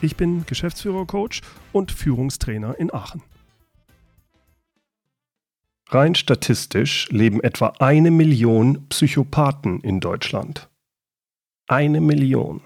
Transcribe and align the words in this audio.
Ich 0.00 0.16
bin 0.16 0.46
Geschäftsführer-Coach 0.46 1.40
und 1.72 1.90
Führungstrainer 1.90 2.78
in 2.78 2.94
Aachen. 2.94 3.22
Rein 5.88 6.14
statistisch 6.14 7.08
leben 7.10 7.42
etwa 7.42 7.72
eine 7.78 8.10
Million 8.10 8.86
Psychopathen 8.88 9.80
in 9.80 10.00
Deutschland. 10.00 10.68
Eine 11.66 12.00
Million. 12.00 12.60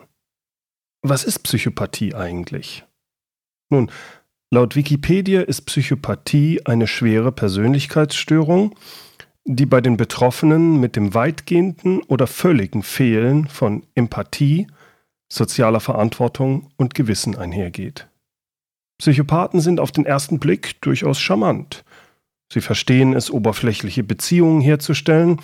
Was 1.02 1.24
ist 1.24 1.40
Psychopathie 1.40 2.14
eigentlich? 2.14 2.84
Nun, 3.70 3.90
laut 4.50 4.76
Wikipedia 4.76 5.40
ist 5.40 5.62
Psychopathie 5.62 6.66
eine 6.66 6.86
schwere 6.86 7.32
Persönlichkeitsstörung, 7.32 8.74
die 9.44 9.66
bei 9.66 9.80
den 9.80 9.96
Betroffenen 9.96 10.78
mit 10.80 10.96
dem 10.96 11.14
weitgehenden 11.14 12.02
oder 12.02 12.26
völligen 12.26 12.82
Fehlen 12.82 13.46
von 13.46 13.86
Empathie, 13.94 14.66
sozialer 15.34 15.80
Verantwortung 15.80 16.70
und 16.76 16.94
Gewissen 16.94 17.36
einhergeht. 17.36 18.08
Psychopathen 18.98 19.60
sind 19.60 19.80
auf 19.80 19.90
den 19.90 20.06
ersten 20.06 20.38
Blick 20.38 20.80
durchaus 20.80 21.18
charmant. 21.18 21.84
Sie 22.52 22.60
verstehen 22.60 23.14
es, 23.14 23.30
oberflächliche 23.30 24.04
Beziehungen 24.04 24.60
herzustellen 24.60 25.40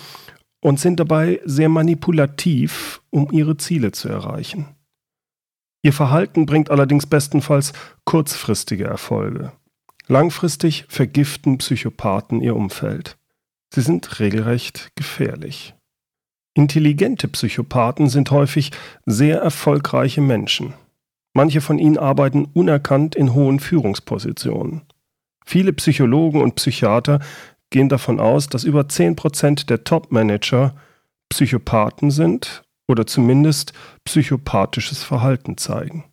und 0.61 0.79
sind 0.79 0.99
dabei 0.99 1.41
sehr 1.43 1.69
manipulativ, 1.69 3.01
um 3.09 3.31
ihre 3.31 3.57
Ziele 3.57 3.91
zu 3.91 4.09
erreichen. 4.09 4.67
Ihr 5.81 5.93
Verhalten 5.93 6.45
bringt 6.45 6.69
allerdings 6.69 7.07
bestenfalls 7.07 7.73
kurzfristige 8.05 8.85
Erfolge. 8.85 9.53
Langfristig 10.07 10.85
vergiften 10.89 11.57
Psychopathen 11.57 12.41
ihr 12.41 12.55
Umfeld. 12.55 13.17
Sie 13.73 13.81
sind 13.81 14.19
regelrecht 14.19 14.91
gefährlich. 14.95 15.75
Intelligente 16.53 17.27
Psychopathen 17.27 18.09
sind 18.09 18.31
häufig 18.31 18.71
sehr 19.05 19.39
erfolgreiche 19.39 20.21
Menschen. 20.21 20.73
Manche 21.33 21.61
von 21.61 21.77
ihnen 21.79 21.97
arbeiten 21.97 22.45
unerkannt 22.53 23.15
in 23.15 23.33
hohen 23.33 23.59
Führungspositionen. 23.59 24.81
Viele 25.45 25.73
Psychologen 25.73 26.41
und 26.41 26.55
Psychiater 26.55 27.19
gehen 27.69 27.89
davon 27.89 28.19
aus, 28.19 28.47
dass 28.47 28.63
über 28.63 28.81
10% 28.81 29.67
der 29.67 29.83
Top-Manager 29.83 30.75
Psychopathen 31.29 32.11
sind 32.11 32.63
oder 32.87 33.05
zumindest 33.05 33.73
psychopathisches 34.03 35.03
Verhalten 35.03 35.57
zeigen. 35.57 36.05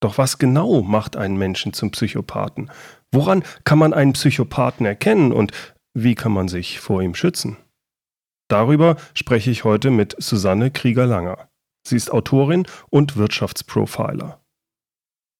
Doch 0.00 0.18
was 0.18 0.38
genau 0.38 0.82
macht 0.82 1.16
einen 1.16 1.36
Menschen 1.36 1.72
zum 1.72 1.90
Psychopathen? 1.90 2.70
Woran 3.12 3.44
kann 3.64 3.78
man 3.78 3.92
einen 3.92 4.12
Psychopathen 4.14 4.86
erkennen 4.86 5.32
und 5.32 5.52
wie 5.94 6.14
kann 6.14 6.32
man 6.32 6.48
sich 6.48 6.80
vor 6.80 7.02
ihm 7.02 7.14
schützen? 7.14 7.56
Darüber 8.48 8.96
spreche 9.14 9.50
ich 9.50 9.64
heute 9.64 9.90
mit 9.90 10.14
Susanne 10.18 10.70
Krieger-Langer. 10.70 11.48
Sie 11.86 11.96
ist 11.96 12.12
Autorin 12.12 12.66
und 12.90 13.16
Wirtschaftsprofiler. 13.16 14.40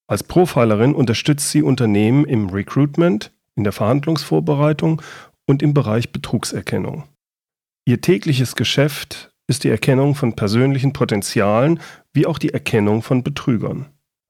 Als 0.09 0.23
Profilerin 0.23 0.95
unterstützt 0.95 1.51
sie 1.51 1.63
Unternehmen 1.63 2.25
im 2.25 2.49
Recruitment, 2.51 3.33
in 3.57 3.65
der 3.65 3.73
Verhandlungsvorbereitung 3.73 5.03
und 5.47 5.63
im 5.63 5.75
Bereich 5.75 6.13
Betrugserkennung. 6.13 7.05
Ihr 7.85 8.01
tägliches 8.01 8.55
Geschäft 8.55 9.31
ist 9.49 9.65
die 9.65 9.69
Erkennung 9.69 10.15
von 10.15 10.35
persönlichen 10.35 10.93
Potenzialen 10.93 11.81
wie 12.13 12.27
auch 12.27 12.39
die 12.39 12.53
Erkennung 12.53 13.03
von 13.03 13.23
Betrügern. 13.23 13.87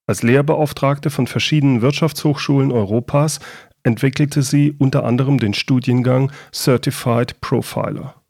Als 0.07 0.23
Lehrbeauftragte 0.23 1.11
von 1.11 1.27
verschiedenen 1.27 1.83
Wirtschaftshochschulen 1.83 2.71
Europas 2.71 3.41
entwickelte 3.83 4.43
sie 4.43 4.73
unter 4.79 5.05
anderem 5.05 5.39
den 5.39 5.55
Studiengang 5.55 6.31
Certified 6.53 7.41
Profiler. 7.41 8.23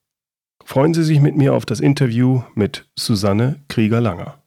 Freuen 0.68 0.94
Sie 0.94 1.04
sich 1.04 1.20
mit 1.20 1.36
mir 1.36 1.54
auf 1.54 1.64
das 1.64 1.78
Interview 1.78 2.42
mit 2.56 2.86
Susanne 2.96 3.60
Krieger-Langer. 3.68 4.42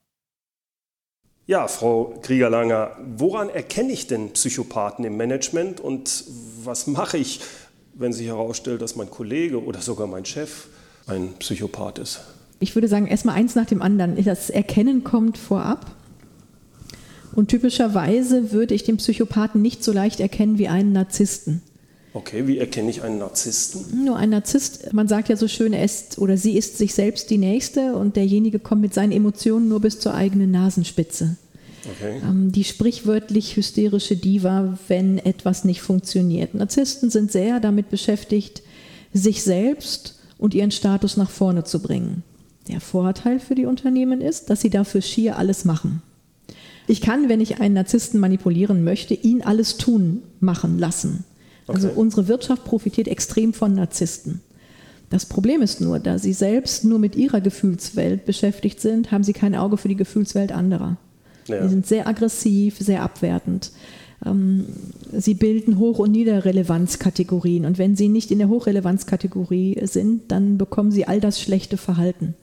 Ja, 1.48 1.70
Frau 1.70 2.14
Krieger-Langer, 2.22 2.98
woran 3.16 3.48
erkenne 3.48 3.94
ich 3.94 4.06
denn 4.08 4.34
Psychopathen 4.34 5.06
im 5.06 5.16
Management 5.16 5.80
und 5.80 6.26
was 6.62 6.88
mache 6.88 7.18
ich, 7.18 7.40
wenn 7.94 8.12
sich 8.12 8.28
herausstellt, 8.28 8.82
dass 8.82 8.98
mein 8.98 9.10
Kollege 9.10 9.64
oder 9.64 9.80
sogar 9.80 10.08
mein 10.08 10.26
Chef 10.26 10.68
ein 11.08 11.36
Psychopath 11.40 12.00
ist? 12.00 12.20
Ich 12.60 12.76
würde 12.76 12.90
sagen, 12.90 13.08
erstmal 13.08 13.36
eins 13.36 13.56
nach 13.56 13.66
dem 13.66 13.82
anderen. 13.82 14.22
Das 14.22 14.50
Erkennen 14.50 15.06
kommt 15.06 15.38
vorab. 15.38 15.90
Und 17.34 17.48
typischerweise 17.48 18.52
würde 18.52 18.74
ich 18.76 18.84
den 18.84 18.98
Psychopathen 18.98 19.62
nicht 19.62 19.86
so 19.86 19.94
leicht 19.94 20.20
erkennen 20.20 20.58
wie 20.58 20.68
einen 20.68 20.92
Narzissten. 20.92 21.62
Okay, 22.20 22.48
wie 22.48 22.58
erkenne 22.58 22.90
ich 22.90 23.02
einen 23.02 23.18
Narzissten? 23.18 24.04
Nur 24.04 24.18
ein 24.18 24.32
Narzisst, 24.32 24.92
man 24.92 25.08
sagt 25.08 25.30
ja 25.30 25.38
so 25.38 25.48
schön, 25.48 25.72
er 25.72 25.86
ist 25.86 26.18
oder 26.18 26.36
sie 26.36 26.58
ist 26.58 26.78
sich 26.78 26.94
selbst 26.94 27.30
die 27.30 27.38
Nächste 27.38 27.96
und 27.96 28.18
derjenige 28.18 28.60
kommt 28.60 28.82
mit 28.82 28.94
seinen 28.94 29.14
Emotionen 29.14 29.70
nur 29.70 29.80
bis 29.80 30.02
zur 30.02 30.14
eigenen 30.14 30.52
Nasenspitze. 30.52 31.38
Okay. 31.86 32.20
Ähm, 32.22 32.52
die 32.52 32.66
sprichwörtlich 32.66 33.56
hysterische 33.56 34.18
Diva, 34.18 34.78
wenn 34.90 35.18
etwas 35.18 35.64
nicht 35.64 35.82
funktioniert. 35.82 36.56
Narzissten 36.56 37.10
sind 37.10 37.32
sehr 37.32 37.62
damit 37.62 37.90
beschäftigt, 37.90 38.64
sich 39.14 39.42
selbst 39.42 40.20
und 40.38 40.54
ihren 40.54 40.72
Status 40.72 41.16
nach 41.16 41.30
vorne 41.30 41.64
zu 41.64 41.82
bringen. 41.82 42.24
Der 42.68 42.82
Vorteil 42.82 43.40
für 43.40 43.56
die 43.56 43.66
Unternehmen 43.66 44.20
ist, 44.20 44.50
dass 44.50 44.60
sie 44.60 44.70
dafür 44.70 45.02
schier 45.02 45.38
alles 45.38 45.64
machen. 45.64 46.02
Ich 46.86 47.00
kann, 47.00 47.30
wenn 47.30 47.40
ich 47.40 47.62
einen 47.62 47.76
Narzissten 47.76 48.20
manipulieren 48.20 48.84
möchte, 48.84 49.14
ihn 49.14 49.42
alles 49.42 49.78
tun 49.78 50.22
machen 50.42 50.80
lassen. 50.80 51.24
Also 51.70 51.88
okay. 51.88 51.88
Also 51.88 52.02
unsere 52.02 52.28
Wirtschaft 52.28 52.66
profitiert 52.66 53.08
extrem 53.08 53.54
von 53.54 53.74
Narzissten. 53.74 54.42
Das 55.10 55.26
Problem 55.26 55.62
ist 55.62 55.82
nur, 55.82 56.00
da 56.00 56.20
sie 56.20 56.34
selbst 56.34 56.86
nur 56.86 57.00
mit 57.00 57.16
ihrer 57.16 57.42
Gefühlswelt 57.42 58.26
beschäftigt 58.26 58.80
sind, 58.80 59.12
haben 59.12 59.24
sie 59.24 59.34
kein 59.34 59.56
Auge 59.56 59.78
für 59.78 59.88
die 59.88 59.96
Gefühlswelt 59.96 60.52
anderer. 60.52 60.98
Ja. 61.48 61.64
Sie 61.64 61.70
sind 61.70 61.88
sehr 61.88 62.08
aggressiv, 62.08 62.78
sehr 62.78 63.02
abwertend. 63.02 63.72
Ähm, 64.24 64.66
sie 65.12 65.34
bilden 65.34 65.80
Hoch- 65.80 65.98
und 65.98 66.12
Niederrelevanzkategorien. 66.12 67.66
Und 67.66 67.80
wenn 67.80 67.96
sie 67.96 68.08
nicht 68.08 68.30
in 68.30 68.38
der 68.38 68.50
Hochrelevanzkategorie 68.50 69.80
sind, 69.84 70.32
dann 70.32 70.60
bekommen 70.60 70.92
sie 70.92 71.08
all 71.08 71.20
das 71.20 71.42
schlechte 71.42 71.78
Verhalten. 71.78 72.36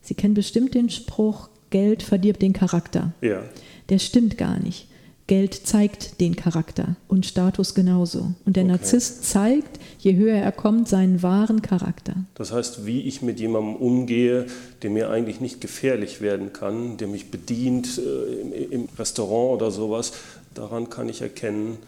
Sie 0.00 0.14
kennen 0.14 0.34
bestimmt 0.34 0.74
den 0.74 0.90
Spruch, 0.90 1.48
Geld 1.70 2.04
verdirbt 2.04 2.42
den 2.42 2.52
Charakter. 2.52 3.12
Ja 3.20 3.42
der 3.88 3.98
stimmt 3.98 4.36
gar 4.38 4.58
nicht. 4.58 4.88
Geld 5.26 5.54
zeigt 5.54 6.20
den 6.20 6.36
Charakter 6.36 6.94
und 7.08 7.26
Status 7.26 7.74
genauso. 7.74 8.34
Und 8.44 8.54
der 8.54 8.62
okay. 8.62 8.72
Narzisst 8.72 9.24
zeigt, 9.24 9.80
je 9.98 10.14
höher 10.14 10.36
er 10.36 10.52
kommt, 10.52 10.88
seinen 10.88 11.22
wahren 11.22 11.62
Charakter. 11.62 12.14
Das 12.34 12.52
heißt, 12.52 12.86
wie 12.86 13.00
ich 13.00 13.22
mit 13.22 13.40
jemandem 13.40 13.74
umgehe, 13.74 14.46
der 14.82 14.90
mir 14.90 15.10
eigentlich 15.10 15.40
nicht 15.40 15.60
gefährlich 15.60 16.20
werden 16.20 16.52
kann, 16.52 16.96
der 16.96 17.08
mich 17.08 17.32
bedient 17.32 17.98
äh, 17.98 18.40
im, 18.40 18.72
im 18.72 18.88
Restaurant 18.96 19.60
oder 19.60 19.72
sowas, 19.72 20.12
daran 20.54 20.90
kann 20.90 21.08
ich 21.08 21.22
erkennen, 21.22 21.78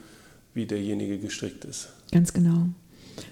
wie 0.54 0.66
derjenige 0.66 1.18
gestrickt 1.18 1.64
ist. 1.64 1.90
Ganz 2.10 2.32
genau. 2.32 2.66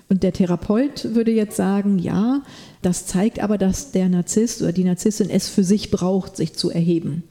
Und 0.08 0.22
der 0.22 0.32
Therapeut 0.32 1.14
würde 1.14 1.32
jetzt 1.32 1.56
sagen, 1.56 1.98
ja, 1.98 2.42
das 2.82 3.06
zeigt 3.06 3.40
aber, 3.40 3.58
dass 3.58 3.90
der 3.90 4.08
Narzisst 4.08 4.62
oder 4.62 4.72
die 4.72 4.84
Narzisstin 4.84 5.30
es 5.30 5.48
für 5.48 5.64
sich 5.64 5.90
braucht, 5.90 6.36
sich 6.36 6.54
zu 6.54 6.70
erheben. 6.70 7.24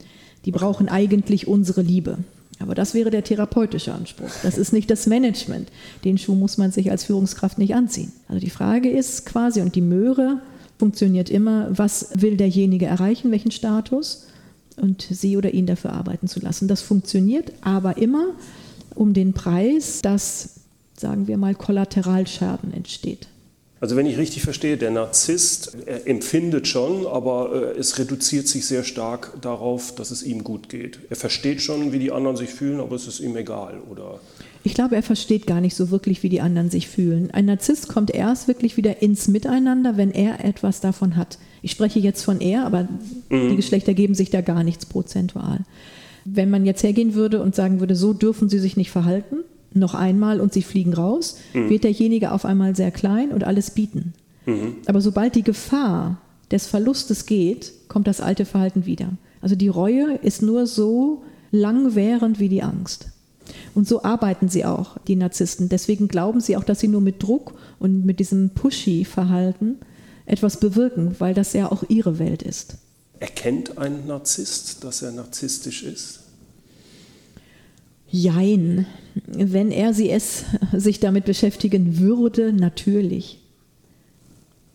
Die 0.44 0.52
brauchen 0.52 0.88
eigentlich 0.90 1.48
unsere 1.48 1.80
Liebe. 1.80 2.18
Aber 2.58 2.74
das 2.74 2.94
wäre 2.94 3.10
der 3.10 3.22
therapeutische 3.22 3.92
Anspruch. 3.92 4.30
Das 4.42 4.56
ist 4.56 4.72
nicht 4.72 4.90
das 4.90 5.06
Management. 5.06 5.68
Den 6.04 6.16
Schuh 6.16 6.34
muss 6.34 6.56
man 6.56 6.72
sich 6.72 6.90
als 6.90 7.04
Führungskraft 7.04 7.58
nicht 7.58 7.74
anziehen. 7.74 8.12
Also 8.28 8.40
die 8.40 8.50
Frage 8.50 8.88
ist 8.88 9.26
quasi, 9.26 9.60
und 9.60 9.74
die 9.74 9.82
Möhre 9.82 10.40
funktioniert 10.78 11.28
immer, 11.30 11.68
was 11.70 12.08
will 12.14 12.36
derjenige 12.36 12.86
erreichen, 12.86 13.30
welchen 13.30 13.50
Status, 13.50 14.26
und 14.76 15.06
sie 15.10 15.36
oder 15.36 15.54
ihn 15.54 15.66
dafür 15.66 15.92
arbeiten 15.92 16.28
zu 16.28 16.40
lassen. 16.40 16.68
Das 16.68 16.82
funktioniert 16.82 17.52
aber 17.62 17.96
immer 17.96 18.34
um 18.94 19.14
den 19.14 19.32
Preis, 19.32 20.02
dass, 20.02 20.60
sagen 20.98 21.28
wir 21.28 21.38
mal, 21.38 21.54
Kollateralschaden 21.54 22.72
entsteht. 22.72 23.28
Also 23.86 23.94
wenn 23.94 24.06
ich 24.06 24.18
richtig 24.18 24.42
verstehe, 24.42 24.76
der 24.76 24.90
Narzisst 24.90 25.76
empfindet 26.06 26.66
schon, 26.66 27.06
aber 27.06 27.74
äh, 27.76 27.78
es 27.78 28.00
reduziert 28.00 28.48
sich 28.48 28.66
sehr 28.66 28.82
stark 28.82 29.40
darauf, 29.40 29.94
dass 29.94 30.10
es 30.10 30.24
ihm 30.24 30.42
gut 30.42 30.68
geht. 30.68 30.98
Er 31.08 31.14
versteht 31.14 31.62
schon, 31.62 31.92
wie 31.92 32.00
die 32.00 32.10
anderen 32.10 32.36
sich 32.36 32.50
fühlen, 32.50 32.80
aber 32.80 32.96
es 32.96 33.06
ist 33.06 33.20
ihm 33.20 33.36
egal, 33.36 33.78
oder? 33.88 34.18
Ich 34.64 34.74
glaube, 34.74 34.96
er 34.96 35.04
versteht 35.04 35.46
gar 35.46 35.60
nicht 35.60 35.76
so 35.76 35.92
wirklich, 35.92 36.24
wie 36.24 36.28
die 36.28 36.40
anderen 36.40 36.68
sich 36.68 36.88
fühlen. 36.88 37.30
Ein 37.30 37.44
Narzisst 37.44 37.86
kommt 37.86 38.10
erst 38.10 38.48
wirklich 38.48 38.76
wieder 38.76 39.02
ins 39.02 39.28
Miteinander, 39.28 39.96
wenn 39.96 40.10
er 40.10 40.44
etwas 40.44 40.80
davon 40.80 41.14
hat. 41.14 41.38
Ich 41.62 41.70
spreche 41.70 42.00
jetzt 42.00 42.24
von 42.24 42.40
er, 42.40 42.66
aber 42.66 42.88
mhm. 43.28 43.50
die 43.50 43.56
Geschlechter 43.56 43.94
geben 43.94 44.16
sich 44.16 44.30
da 44.30 44.40
gar 44.40 44.64
nichts 44.64 44.84
prozentual. 44.84 45.60
Wenn 46.24 46.50
man 46.50 46.66
jetzt 46.66 46.82
hergehen 46.82 47.14
würde 47.14 47.40
und 47.40 47.54
sagen 47.54 47.78
würde, 47.78 47.94
so 47.94 48.14
dürfen 48.14 48.48
sie 48.48 48.58
sich 48.58 48.76
nicht 48.76 48.90
verhalten, 48.90 49.44
noch 49.76 49.94
einmal 49.94 50.40
und 50.40 50.52
sie 50.52 50.62
fliegen 50.62 50.94
raus, 50.94 51.38
mhm. 51.54 51.70
wird 51.70 51.84
derjenige 51.84 52.32
auf 52.32 52.44
einmal 52.44 52.74
sehr 52.74 52.90
klein 52.90 53.32
und 53.32 53.44
alles 53.44 53.70
bieten. 53.70 54.14
Mhm. 54.46 54.76
Aber 54.86 55.00
sobald 55.00 55.34
die 55.34 55.42
Gefahr 55.42 56.20
des 56.50 56.66
Verlustes 56.66 57.26
geht, 57.26 57.72
kommt 57.88 58.06
das 58.06 58.20
alte 58.20 58.44
Verhalten 58.44 58.86
wieder. 58.86 59.10
Also 59.40 59.54
die 59.54 59.68
Reue 59.68 60.16
ist 60.16 60.42
nur 60.42 60.66
so 60.66 61.22
langwährend 61.50 62.38
wie 62.40 62.48
die 62.48 62.62
Angst. 62.62 63.08
Und 63.74 63.86
so 63.86 64.02
arbeiten 64.02 64.48
sie 64.48 64.64
auch, 64.64 64.98
die 65.06 65.16
Narzissten. 65.16 65.68
Deswegen 65.68 66.08
glauben 66.08 66.40
sie 66.40 66.56
auch, 66.56 66.64
dass 66.64 66.80
sie 66.80 66.88
nur 66.88 67.00
mit 67.00 67.22
Druck 67.22 67.54
und 67.78 68.04
mit 68.04 68.18
diesem 68.18 68.50
Pushy-Verhalten 68.50 69.78
etwas 70.24 70.58
bewirken, 70.58 71.14
weil 71.18 71.34
das 71.34 71.52
ja 71.52 71.70
auch 71.70 71.84
ihre 71.88 72.18
Welt 72.18 72.42
ist. 72.42 72.78
Erkennt 73.20 73.78
ein 73.78 74.06
Narzisst, 74.06 74.84
dass 74.84 75.02
er 75.02 75.12
narzisstisch 75.12 75.82
ist? 75.84 76.20
Jein. 78.22 78.86
Wenn 79.26 79.70
er 79.70 79.94
sie 79.94 80.10
es 80.10 80.44
sich 80.72 81.00
damit 81.00 81.24
beschäftigen 81.24 81.98
würde, 81.98 82.52
natürlich. 82.52 83.38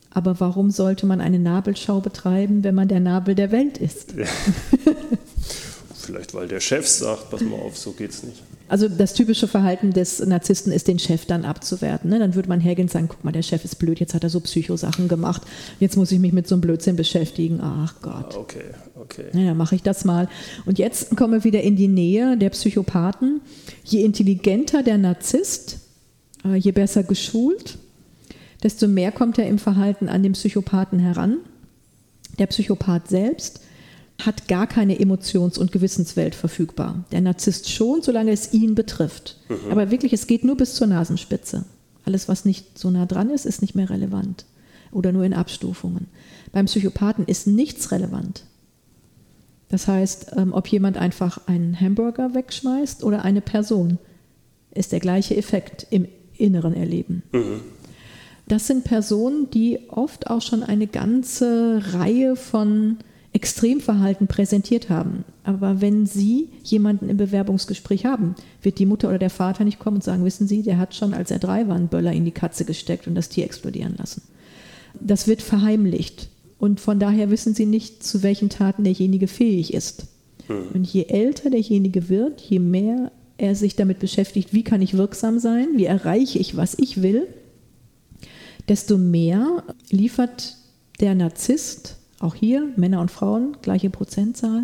Aber 0.10 0.40
warum 0.40 0.72
sollte 0.72 1.06
man 1.06 1.22
eine 1.22 1.40
Nabelschau 1.40 2.02
betreiben, 2.02 2.64
wenn 2.64 2.76
man 2.76 2.88
der 2.88 3.00
Nabel 3.00 3.34
der 3.34 3.52
Welt 3.52 3.78
ist? 3.78 4.14
Ja. 4.14 4.26
Vielleicht, 5.96 6.34
weil 6.34 6.48
der 6.48 6.60
Chef 6.60 6.88
sagt, 6.88 7.30
pass 7.30 7.42
mal 7.42 7.60
auf, 7.60 7.78
so 7.78 7.92
geht's 7.92 8.24
nicht. 8.24 8.42
Also 8.72 8.88
das 8.88 9.14
typische 9.14 9.50
Verhalten 9.50 9.92
des 9.92 10.26
Narzissten 10.26 10.72
ist, 10.72 10.88
den 10.88 10.98
Chef 10.98 11.26
dann 11.26 11.44
abzuwerten. 11.44 12.10
Ne? 12.10 12.20
Dann 12.20 12.36
würde 12.36 12.48
man 12.48 12.62
hergehen 12.62 12.86
und 12.86 12.90
sagen, 12.90 13.10
guck 13.10 13.22
mal, 13.22 13.34
der 13.34 13.42
Chef 13.42 13.66
ist 13.66 13.76
blöd, 13.76 14.00
jetzt 14.00 14.14
hat 14.14 14.24
er 14.24 14.30
so 14.30 14.40
Psychosachen 14.40 15.10
gemacht, 15.10 15.42
jetzt 15.82 15.98
muss 15.98 16.10
ich 16.14 16.20
mich 16.20 16.32
mit 16.32 16.48
so 16.48 16.56
einem 16.56 16.62
Blödsinn 16.62 16.96
beschäftigen. 16.96 17.60
Ach 17.62 17.96
Gott. 18.02 18.34
Ah, 18.34 18.38
okay, 18.38 18.64
okay. 18.96 19.26
Ja, 19.34 19.48
dann 19.48 19.58
mache 19.58 19.76
ich 19.76 19.84
das 19.84 20.06
mal. 20.06 20.30
Und 20.66 20.80
jetzt 20.80 21.18
kommen 21.18 21.34
wir 21.34 21.44
wieder 21.44 21.60
in 21.60 21.76
die 21.76 21.90
Nähe 21.90 22.38
der 22.38 22.52
Psychopathen. 22.52 23.42
Je 23.84 24.06
intelligenter 24.06 24.84
der 24.84 24.98
Narzisst, 24.98 25.80
äh, 26.46 26.56
je 26.56 26.72
besser 26.72 27.04
geschult, 27.04 27.78
desto 28.64 28.88
mehr 28.88 29.12
kommt 29.12 29.38
er 29.38 29.48
im 29.48 29.60
Verhalten 29.60 30.08
an 30.08 30.24
den 30.24 30.32
Psychopathen 30.32 31.00
heran. 31.00 31.40
Der 32.40 32.48
Psychopath 32.48 33.10
selbst 33.10 33.60
hat 34.26 34.48
gar 34.48 34.68
keine 34.68 35.00
Emotions- 35.00 35.58
und 35.58 35.72
Gewissenswelt 35.72 36.36
verfügbar. 36.36 37.06
Der 37.12 37.22
Narzisst 37.22 37.70
schon, 37.70 38.02
solange 38.02 38.32
es 38.32 38.54
ihn 38.54 38.76
betrifft. 38.76 39.38
Mhm. 39.50 39.72
Aber 39.72 39.92
wirklich, 39.92 40.14
es 40.14 40.28
geht 40.28 40.44
nur 40.44 40.58
bis 40.58 40.76
zur 40.76 40.88
Nasenspitze. 40.88 41.66
Alles, 42.06 42.28
was 42.28 42.46
nicht 42.46 42.78
so 42.78 42.90
nah 42.90 43.06
dran 43.06 43.30
ist, 43.30 43.46
ist 43.46 43.62
nicht 43.62 43.76
mehr 43.76 43.90
relevant. 43.90 44.46
Oder 44.92 45.12
nur 45.12 45.24
in 45.24 45.34
Abstufungen. 45.34 46.08
Beim 46.52 46.66
Psychopathen 46.66 47.26
ist 47.26 47.48
nichts 47.48 47.92
relevant. 47.92 48.44
Das 49.70 49.88
heißt, 49.88 50.34
ähm, 50.36 50.54
ob 50.54 50.68
jemand 50.68 50.98
einfach 50.98 51.48
einen 51.48 51.80
Hamburger 51.80 52.34
wegschmeißt 52.34 53.04
oder 53.04 53.24
eine 53.24 53.42
Person, 53.42 54.00
ist 54.74 54.92
der 54.92 55.00
gleiche 55.00 55.36
Effekt 55.36 55.88
im 55.90 56.08
inneren 56.38 56.74
Erleben. 56.74 57.24
Mhm. 57.32 57.62
Das 58.48 58.68
sind 58.68 58.84
Personen, 58.84 59.50
die 59.52 59.80
oft 59.90 60.30
auch 60.30 60.42
schon 60.42 60.64
eine 60.64 60.88
ganze 60.88 61.82
Reihe 61.94 62.36
von 62.36 62.98
Extremverhalten 63.34 64.28
präsentiert 64.28 64.90
haben. 64.90 65.24
Aber 65.44 65.80
wenn 65.80 66.06
Sie 66.06 66.50
jemanden 66.64 67.10
im 67.10 67.18
Bewerbungsgespräch 67.18 68.06
haben, 68.06 68.36
wird 68.62 68.78
die 68.78 68.86
Mutter 68.86 69.08
oder 69.08 69.20
der 69.20 69.30
Vater 69.30 69.64
nicht 69.64 69.80
kommen 69.80 69.98
und 69.98 70.04
sagen, 70.04 70.26
wissen 70.26 70.48
Sie, 70.48 70.64
der 70.64 70.78
hat 70.78 70.96
schon, 70.96 71.14
als 71.14 71.32
er 71.32 71.40
drei 71.40 71.68
war, 71.68 71.76
einen 71.76 71.88
Böller 71.88 72.12
in 72.12 72.26
die 72.26 72.32
Katze 72.32 72.66
gesteckt 72.66 73.08
und 73.08 73.16
das 73.16 73.30
Tier 73.30 73.46
explodieren 73.46 73.96
lassen. 73.98 74.22
Das 75.00 75.28
wird 75.28 75.42
verheimlicht. 75.42 76.30
Und 76.60 76.80
von 76.80 77.00
daher 77.00 77.30
wissen 77.30 77.56
Sie 77.56 77.66
nicht, 77.66 78.04
zu 78.04 78.22
welchen 78.22 78.50
Taten 78.50 78.84
derjenige 78.84 79.28
fähig 79.28 79.74
ist. 79.74 80.08
Hm. 80.48 80.68
Und 80.74 80.88
je 80.88 81.06
älter 81.06 81.50
derjenige 81.50 82.10
wird, 82.10 82.42
je 82.42 82.60
mehr 82.60 83.12
er 83.38 83.56
sich 83.56 83.76
damit 83.76 84.00
beschäftigt, 84.00 84.54
wie 84.54 84.64
kann 84.64 84.82
ich 84.82 84.98
wirksam 84.98 85.40
sein, 85.40 85.70
wie 85.76 85.86
erreiche 85.86 86.38
ich, 86.38 86.58
was 86.58 86.78
ich 86.78 87.02
will, 87.02 87.28
desto 88.68 88.98
mehr 88.98 89.64
liefert 89.90 90.58
der 91.00 91.16
Narzisst 91.16 91.98
auch 92.24 92.36
hier, 92.36 92.70
Männer 92.76 93.02
und 93.02 93.12
Frauen, 93.12 93.58
gleiche 93.62 93.90
Prozentzahl. 93.90 94.64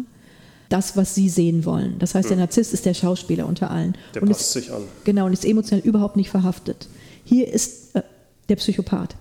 Das, 0.69 0.97
was 0.97 1.15
sie 1.15 1.29
sehen 1.29 1.63
wollen. 1.63 1.95
Das 1.99 2.13
heißt, 2.13 2.29
der 2.29 2.35
hm. 2.35 2.41
Narzisst 2.41 2.73
ist 2.73 2.85
der 2.85 2.93
Schauspieler 2.93 3.47
unter 3.47 3.71
allen. 3.71 3.95
Der 4.13 4.21
und 4.21 4.27
passt 4.27 4.41
ist, 4.41 4.51
sich 4.53 4.71
an. 4.71 4.81
Genau, 5.05 5.25
und 5.25 5.33
ist 5.33 5.45
emotional 5.45 5.85
überhaupt 5.85 6.17
nicht 6.17 6.29
verhaftet. 6.29 6.87
Hier 7.23 7.51
ist 7.51 7.95
äh, 7.95 8.01
der 8.49 8.57
Psychopath. 8.57 9.15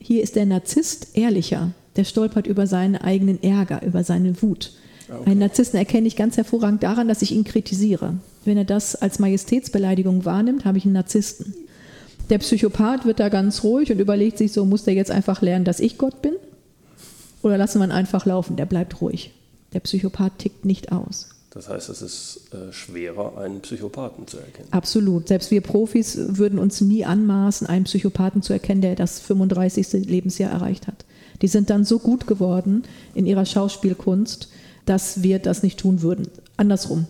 Hier 0.00 0.22
ist 0.22 0.36
der 0.36 0.46
Narzisst 0.46 1.08
ehrlicher. 1.14 1.72
Der 1.96 2.04
stolpert 2.04 2.46
über 2.46 2.66
seinen 2.66 2.96
eigenen 2.96 3.42
Ärger, 3.42 3.82
über 3.82 4.04
seine 4.04 4.40
Wut. 4.40 4.72
Ah, 5.10 5.18
okay. 5.18 5.30
Einen 5.30 5.40
Narzissten 5.40 5.78
erkenne 5.78 6.06
ich 6.06 6.16
ganz 6.16 6.36
hervorragend 6.36 6.82
daran, 6.82 7.08
dass 7.08 7.20
ich 7.20 7.32
ihn 7.32 7.44
kritisiere. 7.44 8.14
Wenn 8.44 8.56
er 8.56 8.64
das 8.64 8.94
als 8.94 9.18
Majestätsbeleidigung 9.18 10.24
wahrnimmt, 10.24 10.64
habe 10.64 10.78
ich 10.78 10.84
einen 10.84 10.94
Narzissten. 10.94 11.52
Der 12.30 12.38
Psychopath 12.38 13.04
wird 13.04 13.20
da 13.20 13.28
ganz 13.28 13.64
ruhig 13.64 13.90
und 13.90 13.98
überlegt 13.98 14.38
sich 14.38 14.52
so, 14.52 14.64
muss 14.64 14.84
der 14.84 14.94
jetzt 14.94 15.10
einfach 15.10 15.42
lernen, 15.42 15.64
dass 15.64 15.80
ich 15.80 15.98
Gott 15.98 16.22
bin? 16.22 16.34
Oder 17.42 17.58
lassen 17.58 17.78
wir 17.78 17.86
ihn 17.86 17.92
einfach 17.92 18.26
laufen, 18.26 18.56
der 18.56 18.66
bleibt 18.66 19.00
ruhig. 19.00 19.32
Der 19.72 19.80
Psychopath 19.80 20.38
tickt 20.38 20.64
nicht 20.64 20.92
aus. 20.92 21.28
Das 21.50 21.68
heißt, 21.68 21.88
es 21.88 22.00
ist 22.00 22.54
äh, 22.54 22.72
schwerer, 22.72 23.36
einen 23.38 23.60
Psychopathen 23.60 24.26
zu 24.28 24.38
erkennen. 24.38 24.68
Absolut. 24.70 25.26
Selbst 25.26 25.50
wir 25.50 25.60
Profis 25.60 26.16
würden 26.16 26.60
uns 26.60 26.80
nie 26.80 27.04
anmaßen, 27.04 27.66
einen 27.66 27.84
Psychopathen 27.84 28.40
zu 28.42 28.52
erkennen, 28.52 28.82
der 28.82 28.94
das 28.94 29.18
35. 29.18 30.06
Lebensjahr 30.06 30.52
erreicht 30.52 30.86
hat. 30.86 31.04
Die 31.42 31.48
sind 31.48 31.68
dann 31.70 31.84
so 31.84 31.98
gut 31.98 32.28
geworden 32.28 32.84
in 33.14 33.26
ihrer 33.26 33.46
Schauspielkunst, 33.46 34.48
dass 34.86 35.22
wir 35.22 35.40
das 35.40 35.64
nicht 35.64 35.80
tun 35.80 36.02
würden. 36.02 36.28
Andersrum. 36.56 37.06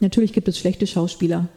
Natürlich 0.00 0.32
gibt 0.32 0.48
es 0.48 0.58
schlechte 0.58 0.88
Schauspieler. 0.88 1.48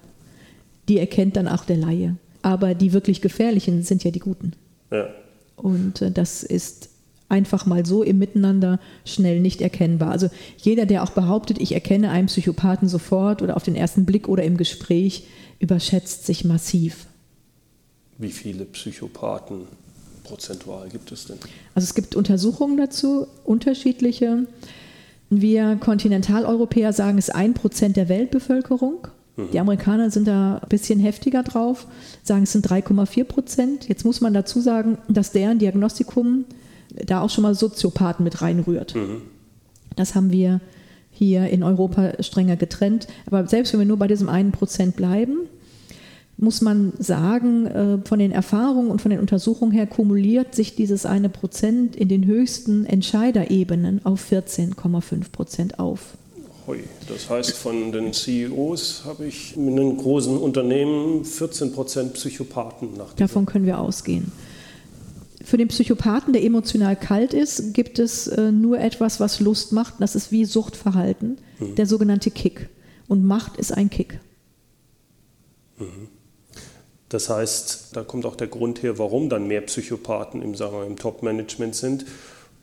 Die 0.87 0.99
erkennt 0.99 1.35
dann 1.35 1.47
auch 1.47 1.65
der 1.65 1.77
Laie. 1.77 2.17
Aber 2.43 2.75
die 2.75 2.93
wirklich 2.93 3.21
gefährlichen 3.21 3.81
sind 3.81 4.03
ja 4.03 4.11
die 4.11 4.19
Guten. 4.19 4.53
Ja. 4.91 5.07
Und 5.55 6.03
äh, 6.03 6.11
das 6.11 6.43
ist 6.43 6.89
einfach 7.29 7.65
mal 7.65 7.85
so 7.85 8.03
im 8.03 8.19
Miteinander 8.19 8.79
schnell 9.03 9.39
nicht 9.39 9.61
erkennbar. 9.61 10.11
Also 10.11 10.29
jeder, 10.57 10.85
der 10.85 11.03
auch 11.03 11.11
behauptet, 11.11 11.59
ich 11.59 11.73
erkenne 11.73 12.11
einen 12.11 12.27
Psychopathen 12.27 12.87
sofort 12.87 13.41
oder 13.41 13.55
auf 13.57 13.63
den 13.63 13.75
ersten 13.75 14.05
Blick 14.05 14.27
oder 14.27 14.43
im 14.43 14.57
Gespräch, 14.57 15.27
überschätzt 15.59 16.25
sich 16.25 16.45
massiv. 16.45 17.07
Wie 18.17 18.31
viele 18.31 18.65
Psychopathen 18.65 19.67
prozentual 20.23 20.89
gibt 20.89 21.11
es 21.11 21.25
denn? 21.25 21.37
Also 21.73 21.85
es 21.85 21.95
gibt 21.95 22.15
Untersuchungen 22.15 22.77
dazu, 22.77 23.27
unterschiedliche. 23.43 24.47
Wir 25.29 25.75
Kontinentaleuropäer 25.77 26.93
sagen, 26.93 27.17
es 27.17 27.29
ist 27.29 27.35
ein 27.35 27.53
Prozent 27.53 27.97
der 27.97 28.09
Weltbevölkerung. 28.09 29.07
Mhm. 29.35 29.51
Die 29.51 29.59
Amerikaner 29.59 30.11
sind 30.11 30.27
da 30.27 30.59
ein 30.61 30.69
bisschen 30.69 30.99
heftiger 30.99 31.43
drauf, 31.43 31.87
sagen, 32.23 32.43
es 32.43 32.51
sind 32.51 32.67
3,4 32.67 33.23
Prozent. 33.23 33.87
Jetzt 33.89 34.05
muss 34.05 34.21
man 34.21 34.33
dazu 34.33 34.61
sagen, 34.61 34.97
dass 35.07 35.31
deren 35.31 35.59
Diagnostikum 35.59 36.45
da 37.05 37.21
auch 37.21 37.29
schon 37.29 37.43
mal 37.43 37.55
Soziopathen 37.55 38.23
mit 38.23 38.41
reinrührt. 38.41 38.95
Mhm. 38.95 39.21
Das 39.95 40.15
haben 40.15 40.31
wir 40.31 40.61
hier 41.11 41.47
in 41.47 41.63
Europa 41.63 42.21
strenger 42.21 42.57
getrennt. 42.57 43.07
Aber 43.25 43.47
selbst 43.47 43.73
wenn 43.73 43.79
wir 43.79 43.87
nur 43.87 43.97
bei 43.97 44.07
diesem 44.07 44.29
einen 44.29 44.51
Prozent 44.51 44.95
bleiben, 44.95 45.47
muss 46.37 46.61
man 46.61 46.91
sagen, 46.99 47.65
äh, 47.65 47.97
von 48.05 48.19
den 48.19 48.31
Erfahrungen 48.31 48.91
und 48.91 49.01
von 49.01 49.11
den 49.11 49.21
Untersuchungen 49.21 49.71
her 49.71 49.87
kumuliert 49.87 50.53
sich 50.53 50.75
dieses 50.75 51.05
eine 51.05 51.29
Prozent 51.29 51.95
in 51.95 52.09
den 52.09 52.25
höchsten 52.25 52.85
Entscheiderebenen 52.85 54.05
auf 54.05 54.31
14,5 54.31 55.31
Prozent 55.31 55.79
auf. 55.79 56.17
Das 57.07 57.29
heißt, 57.29 57.51
von 57.51 57.91
den 57.91 58.11
CEOs 58.11 59.03
habe 59.05 59.27
ich 59.27 59.55
in 59.55 59.69
einem 59.69 59.97
großen 59.97 60.35
Unternehmen 60.35 61.23
14 61.23 61.71
Prozent 61.71 62.13
Psychopathen. 62.13 62.97
Nach 62.97 63.13
Davon 63.13 63.45
können 63.45 63.67
wir 63.67 63.79
ausgehen. 63.79 64.31
Für 65.45 65.57
den 65.57 65.67
Psychopathen, 65.67 66.33
der 66.33 66.43
emotional 66.43 66.95
kalt 66.95 67.35
ist, 67.35 67.75
gibt 67.75 67.99
es 67.99 68.25
äh, 68.27 68.51
nur 68.51 68.79
etwas, 68.79 69.19
was 69.19 69.39
Lust 69.39 69.73
macht. 69.73 69.93
Das 69.99 70.15
ist 70.15 70.31
wie 70.31 70.43
Suchtverhalten, 70.43 71.37
mhm. 71.59 71.75
der 71.75 71.85
sogenannte 71.85 72.31
Kick. 72.31 72.67
Und 73.07 73.23
Macht 73.23 73.57
ist 73.57 73.71
ein 73.71 73.91
Kick. 73.91 74.19
Mhm. 75.77 76.07
Das 77.09 77.29
heißt, 77.29 77.89
da 77.95 78.01
kommt 78.01 78.25
auch 78.25 78.35
der 78.35 78.47
Grund 78.47 78.81
her, 78.81 78.97
warum 78.97 79.29
dann 79.29 79.47
mehr 79.47 79.61
Psychopathen 79.61 80.41
im, 80.41 80.55
im 80.55 80.95
Top-Management 80.97 81.75
sind, 81.75 82.05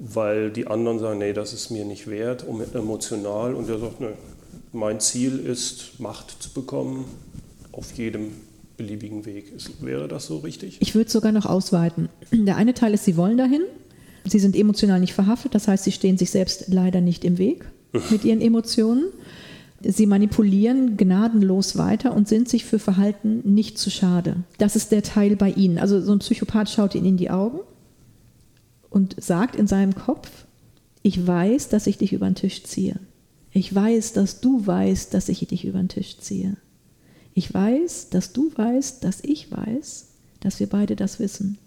weil 0.00 0.50
die 0.50 0.66
anderen 0.66 0.98
sagen, 0.98 1.20
nee, 1.20 1.32
das 1.32 1.52
ist 1.52 1.70
mir 1.70 1.84
nicht 1.84 2.10
wert, 2.10 2.44
um 2.44 2.60
emotional. 2.60 3.54
Und 3.54 3.68
der 3.68 3.78
sagt, 3.78 4.00
nee, 4.00 4.08
mein 4.72 4.98
Ziel 4.98 5.38
ist, 5.38 6.00
Macht 6.00 6.42
zu 6.42 6.50
bekommen 6.50 7.04
auf 7.70 7.92
jedem 7.92 8.32
beliebigen 8.76 9.24
Weg. 9.24 9.52
Ist, 9.54 9.84
wäre 9.84 10.08
das 10.08 10.26
so 10.26 10.38
richtig? 10.38 10.78
Ich 10.80 10.94
würde 10.94 11.06
es 11.06 11.12
sogar 11.12 11.32
noch 11.32 11.46
ausweiten. 11.46 12.08
Der 12.32 12.56
eine 12.56 12.74
Teil 12.74 12.94
ist, 12.94 13.04
sie 13.04 13.16
wollen 13.16 13.38
dahin. 13.38 13.62
Sie 14.24 14.38
sind 14.38 14.54
emotional 14.54 15.00
nicht 15.00 15.14
verhaftet, 15.14 15.54
das 15.54 15.66
heißt, 15.66 15.84
sie 15.84 15.92
stehen 15.92 16.16
sich 16.16 16.30
selbst 16.30 16.66
leider 16.68 17.00
nicht 17.00 17.24
im 17.24 17.38
Weg 17.38 17.64
mit 18.10 18.24
ihren 18.24 18.40
Emotionen. 18.40 19.06
Sie 19.84 20.06
manipulieren 20.06 20.96
gnadenlos 20.96 21.76
weiter 21.76 22.14
und 22.14 22.28
sind 22.28 22.48
sich 22.48 22.64
für 22.64 22.78
Verhalten 22.78 23.40
nicht 23.44 23.78
zu 23.78 23.90
schade. 23.90 24.36
Das 24.58 24.76
ist 24.76 24.92
der 24.92 25.02
Teil 25.02 25.34
bei 25.34 25.50
ihnen. 25.50 25.78
Also 25.78 26.00
so 26.00 26.12
ein 26.12 26.20
Psychopath 26.20 26.70
schaut 26.70 26.94
ihnen 26.94 27.06
in 27.06 27.16
die 27.16 27.30
Augen 27.30 27.58
und 28.90 29.16
sagt 29.20 29.56
in 29.56 29.66
seinem 29.66 29.94
Kopf, 29.94 30.30
ich 31.02 31.26
weiß, 31.26 31.68
dass 31.68 31.88
ich 31.88 31.98
dich 31.98 32.12
über 32.12 32.26
den 32.26 32.36
Tisch 32.36 32.62
ziehe. 32.62 33.00
Ich 33.50 33.74
weiß, 33.74 34.12
dass 34.12 34.40
du 34.40 34.64
weißt, 34.66 35.12
dass 35.12 35.28
ich 35.28 35.46
dich 35.46 35.64
über 35.64 35.78
den 35.78 35.88
Tisch 35.88 36.18
ziehe. 36.18 36.56
Ich 37.34 37.52
weiß, 37.52 38.10
dass 38.10 38.32
du 38.32 38.50
weißt, 38.54 39.04
dass 39.04 39.20
ich 39.22 39.50
weiß, 39.50 40.06
dass 40.40 40.60
wir 40.60 40.68
beide 40.68 40.96
das 40.96 41.18
wissen. 41.18 41.58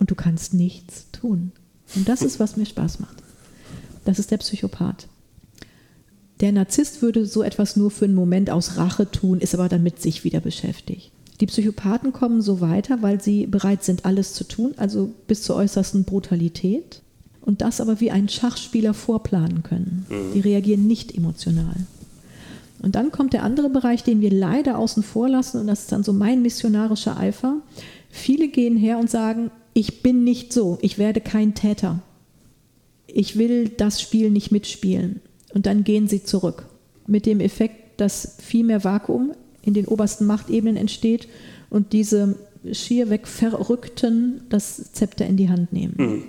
Und 0.00 0.10
du 0.10 0.14
kannst 0.14 0.54
nichts 0.54 1.06
tun. 1.12 1.52
Und 1.94 2.08
das 2.08 2.22
ist, 2.22 2.40
was 2.40 2.56
mir 2.56 2.66
Spaß 2.66 3.00
macht. 3.00 3.22
Das 4.04 4.18
ist 4.18 4.30
der 4.30 4.38
Psychopath. 4.38 5.08
Der 6.40 6.52
Narzisst 6.52 7.02
würde 7.02 7.26
so 7.26 7.42
etwas 7.42 7.76
nur 7.76 7.90
für 7.90 8.04
einen 8.04 8.14
Moment 8.14 8.50
aus 8.50 8.76
Rache 8.76 9.10
tun, 9.10 9.40
ist 9.40 9.54
aber 9.54 9.68
dann 9.68 9.82
mit 9.82 10.00
sich 10.00 10.24
wieder 10.24 10.40
beschäftigt. 10.40 11.10
Die 11.40 11.46
Psychopathen 11.46 12.12
kommen 12.12 12.42
so 12.42 12.60
weiter, 12.60 13.02
weil 13.02 13.20
sie 13.20 13.46
bereit 13.46 13.84
sind, 13.84 14.04
alles 14.04 14.34
zu 14.34 14.44
tun, 14.44 14.74
also 14.76 15.12
bis 15.26 15.42
zur 15.42 15.56
äußersten 15.56 16.04
Brutalität. 16.04 17.02
Und 17.40 17.60
das 17.62 17.80
aber 17.80 18.00
wie 18.00 18.10
ein 18.10 18.28
Schachspieler 18.28 18.92
vorplanen 18.92 19.62
können. 19.62 20.06
Mhm. 20.08 20.32
Die 20.34 20.40
reagieren 20.40 20.86
nicht 20.86 21.16
emotional. 21.16 21.74
Und 22.82 22.94
dann 22.94 23.10
kommt 23.10 23.32
der 23.32 23.42
andere 23.42 23.70
Bereich, 23.70 24.04
den 24.04 24.20
wir 24.20 24.30
leider 24.30 24.78
außen 24.78 25.02
vor 25.02 25.28
lassen, 25.28 25.60
und 25.60 25.66
das 25.66 25.80
ist 25.80 25.92
dann 25.92 26.04
so 26.04 26.12
mein 26.12 26.42
missionarischer 26.42 27.16
Eifer. 27.16 27.56
Viele 28.08 28.48
gehen 28.48 28.76
her 28.76 28.98
und 28.98 29.10
sagen, 29.10 29.50
ich 29.74 30.02
bin 30.02 30.24
nicht 30.24 30.52
so, 30.52 30.78
ich 30.80 30.98
werde 30.98 31.20
kein 31.20 31.54
Täter. 31.54 32.02
Ich 33.06 33.36
will 33.36 33.68
das 33.68 34.00
Spiel 34.00 34.30
nicht 34.30 34.52
mitspielen. 34.52 35.20
Und 35.54 35.66
dann 35.66 35.84
gehen 35.84 36.08
sie 36.08 36.22
zurück. 36.24 36.66
Mit 37.06 37.26
dem 37.26 37.40
Effekt, 37.40 38.00
dass 38.00 38.36
viel 38.40 38.64
mehr 38.64 38.84
Vakuum 38.84 39.32
in 39.62 39.74
den 39.74 39.86
obersten 39.86 40.26
Machtebenen 40.26 40.76
entsteht 40.76 41.28
und 41.70 41.92
diese 41.92 42.36
schier 42.72 43.10
weg 43.10 43.26
Verrückten 43.26 44.42
das 44.48 44.92
Zepter 44.92 45.26
in 45.26 45.36
die 45.36 45.48
Hand 45.48 45.72
nehmen. 45.72 45.94
Hm. 45.96 46.24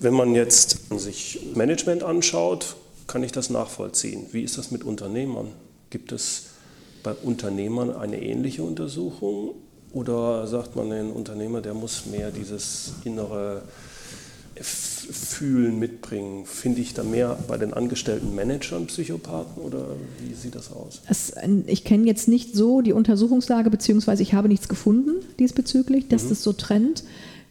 Wenn 0.00 0.14
man 0.14 0.34
jetzt 0.34 0.90
sich 0.98 1.40
Management 1.54 2.02
anschaut, 2.02 2.76
kann 3.06 3.22
ich 3.22 3.32
das 3.32 3.50
nachvollziehen. 3.50 4.26
Wie 4.32 4.42
ist 4.42 4.58
das 4.58 4.70
mit 4.70 4.84
Unternehmern? 4.84 5.48
Gibt 5.90 6.12
es 6.12 6.46
bei 7.02 7.12
Unternehmern 7.12 7.94
eine 7.94 8.20
ähnliche 8.22 8.62
Untersuchung 8.62 9.54
oder 9.92 10.46
sagt 10.46 10.74
man, 10.74 10.90
ein 10.90 11.10
Unternehmer, 11.10 11.60
der 11.60 11.74
muss 11.74 12.06
mehr 12.06 12.30
dieses 12.30 12.94
innere 13.04 13.62
Fühlen 14.56 15.78
mitbringen? 15.78 16.46
Finde 16.46 16.80
ich 16.80 16.94
da 16.94 17.02
mehr 17.02 17.38
bei 17.46 17.58
den 17.58 17.74
angestellten 17.74 18.34
Managern 18.34 18.86
Psychopathen 18.86 19.62
oder 19.62 19.86
wie 20.20 20.34
sieht 20.34 20.54
das 20.54 20.72
aus? 20.72 21.00
Es, 21.08 21.32
ich 21.66 21.84
kenne 21.84 22.06
jetzt 22.06 22.26
nicht 22.26 22.56
so 22.56 22.80
die 22.80 22.92
Untersuchungslage, 22.92 23.70
beziehungsweise 23.70 24.22
ich 24.22 24.34
habe 24.34 24.48
nichts 24.48 24.68
gefunden 24.68 25.24
diesbezüglich, 25.38 26.08
dass 26.08 26.24
mhm. 26.24 26.28
das 26.30 26.42
so 26.42 26.52
trennt. 26.52 27.04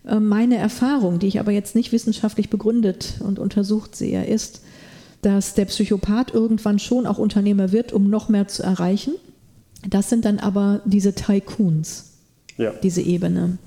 Äh, 0.05 0.19
meine 0.19 0.57
Erfahrung, 0.57 1.19
die 1.19 1.27
ich 1.27 1.39
aber 1.39 1.51
jetzt 1.51 1.75
nicht 1.75 1.91
wissenschaftlich 1.91 2.49
begründet 2.49 3.15
und 3.19 3.39
untersucht 3.39 3.95
sehe, 3.95 4.25
ist, 4.25 4.61
dass 5.23 5.55
der 5.55 5.65
Psychopath 5.65 6.33
irgendwann 6.33 6.79
schon 6.79 7.07
auch 7.07 7.17
Unternehmer 7.17 7.71
wird, 7.71 7.93
um 7.93 8.09
noch 8.09 8.29
mehr 8.29 8.47
zu 8.47 8.61
erreichen. 8.61 9.15
Das 9.89 10.09
sind 10.09 10.25
dann 10.25 10.39
aber 10.39 10.81
diese 10.85 11.15
Tycoons, 11.15 12.11
ja. 12.57 12.71
diese 12.83 13.01
Ebene. 13.01 13.57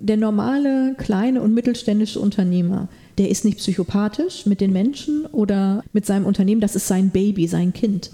Der 0.00 0.16
normale 0.16 0.94
kleine 0.96 1.42
und 1.42 1.54
mittelständische 1.54 2.20
Unternehmer, 2.20 2.88
der 3.18 3.30
ist 3.30 3.44
nicht 3.44 3.58
psychopathisch 3.58 4.46
mit 4.46 4.60
den 4.60 4.72
Menschen 4.72 5.26
oder 5.26 5.82
mit 5.92 6.06
seinem 6.06 6.24
Unternehmen, 6.24 6.60
das 6.60 6.76
ist 6.76 6.86
sein 6.86 7.10
Baby, 7.10 7.46
sein 7.46 7.72
Kind. 7.72 8.10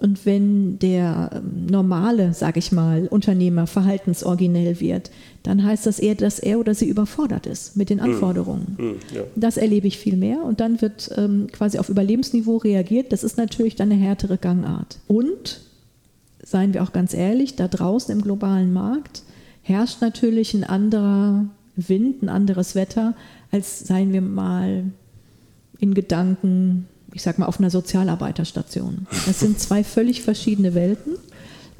Und 0.00 0.26
wenn 0.26 0.78
der 0.78 1.30
ähm, 1.34 1.66
normale, 1.66 2.34
sage 2.34 2.58
ich 2.58 2.72
mal, 2.72 3.06
Unternehmer 3.06 3.66
verhaltensoriginell 3.66 4.80
wird, 4.80 5.10
dann 5.42 5.62
heißt 5.62 5.86
das 5.86 5.98
eher, 5.98 6.16
dass 6.16 6.38
er 6.38 6.58
oder 6.58 6.74
sie 6.74 6.88
überfordert 6.88 7.46
ist 7.46 7.76
mit 7.76 7.90
den 7.90 8.02
hm. 8.02 8.12
Anforderungen. 8.12 8.76
Mm, 8.78 8.82
mm, 8.82 8.96
ja. 9.14 9.22
Das 9.36 9.56
erlebe 9.56 9.86
ich 9.86 9.98
viel 9.98 10.16
mehr 10.16 10.42
und 10.42 10.60
dann 10.60 10.80
wird 10.82 11.10
ähm, 11.16 11.46
quasi 11.52 11.78
auf 11.78 11.88
Überlebensniveau 11.88 12.56
reagiert. 12.56 13.12
Das 13.12 13.22
ist 13.22 13.36
natürlich 13.36 13.76
dann 13.76 13.92
eine 13.92 14.00
härtere 14.00 14.36
Gangart. 14.36 14.98
Und, 15.06 15.60
seien 16.42 16.74
wir 16.74 16.82
auch 16.82 16.92
ganz 16.92 17.14
ehrlich, 17.14 17.56
da 17.56 17.68
draußen 17.68 18.12
im 18.14 18.22
globalen 18.22 18.72
Markt 18.72 19.22
herrscht 19.62 20.00
natürlich 20.00 20.54
ein 20.54 20.64
anderer 20.64 21.46
Wind, 21.76 22.22
ein 22.22 22.28
anderes 22.28 22.74
Wetter, 22.74 23.14
als 23.50 23.80
seien 23.80 24.12
wir 24.12 24.20
mal 24.20 24.84
in 25.78 25.94
Gedanken, 25.94 26.86
ich 27.14 27.22
sag 27.22 27.38
mal, 27.38 27.46
auf 27.46 27.58
einer 27.58 27.70
Sozialarbeiterstation. 27.70 29.06
Das 29.26 29.40
sind 29.40 29.58
zwei 29.60 29.84
völlig 29.84 30.22
verschiedene 30.22 30.74
Welten. 30.74 31.14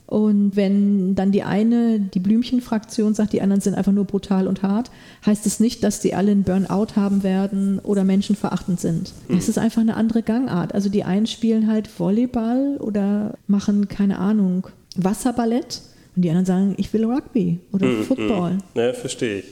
Und 0.07 0.55
wenn 0.55 1.15
dann 1.15 1.33
die 1.33 1.43
eine, 1.43 1.99
die 1.99 2.21
Blümchenfraktion 2.21 3.15
sagt, 3.15 3.33
die 3.33 3.43
anderen 3.43 3.61
sind 3.61 3.75
einfach 3.75 3.91
nur 3.91 4.05
brutal 4.05 4.47
und 4.47 4.63
hart, 4.63 4.91
heißt 5.27 5.45
es 5.47 5.61
nicht, 5.61 5.83
dass 5.83 5.99
die 5.99 6.15
alle 6.15 6.31
einen 6.31 6.45
Burnout 6.45 6.95
haben 6.95 7.23
werden 7.23 7.81
oder 7.81 8.05
menschenverachtend 8.05 8.79
sind. 8.79 9.13
Es 9.29 9.49
ist 9.49 9.59
einfach 9.59 9.81
eine 9.81 9.97
andere 9.97 10.23
Gangart. 10.23 10.73
Also 10.75 10.89
die 10.89 11.05
einen 11.05 11.27
spielen 11.27 11.67
halt 11.67 11.89
Volleyball 11.99 12.77
oder 12.79 13.35
machen, 13.49 13.89
keine 13.89 14.19
Ahnung, 14.19 14.69
Wasserballett 14.95 15.81
und 16.17 16.23
die 16.23 16.29
anderen 16.29 16.47
sagen, 16.47 16.75
ich 16.77 16.93
will 16.93 17.05
Rugby 17.05 17.59
oder 17.73 17.87
mm, 17.87 18.03
Football. 18.05 18.59
Mm. 18.75 18.79
Ja, 18.79 18.93
verstehe 18.93 19.41
ich. 19.41 19.45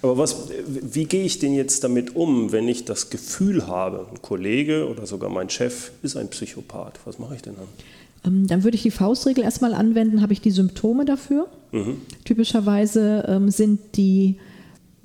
Aber 0.00 0.16
was, 0.16 0.48
wie 0.66 1.04
gehe 1.04 1.24
ich 1.24 1.38
denn 1.38 1.54
jetzt 1.54 1.84
damit 1.84 2.16
um, 2.16 2.52
wenn 2.52 2.68
ich 2.68 2.86
das 2.86 3.10
Gefühl 3.10 3.66
habe, 3.66 4.06
ein 4.10 4.22
Kollege 4.22 4.88
oder 4.88 5.06
sogar 5.06 5.28
mein 5.28 5.50
Chef 5.50 5.92
ist 6.02 6.16
ein 6.16 6.28
Psychopath? 6.28 7.00
Was 7.04 7.18
mache 7.18 7.34
ich 7.34 7.42
denn 7.42 7.54
dann? 7.56 7.66
Ähm, 8.32 8.46
dann 8.46 8.64
würde 8.64 8.76
ich 8.76 8.82
die 8.82 8.90
Faustregel 8.90 9.44
erstmal 9.44 9.74
anwenden, 9.74 10.22
habe 10.22 10.32
ich 10.32 10.40
die 10.40 10.50
Symptome 10.50 11.04
dafür. 11.04 11.48
Mhm. 11.72 12.00
Typischerweise 12.24 13.24
ähm, 13.28 13.50
sind 13.50 13.80
die 13.96 14.36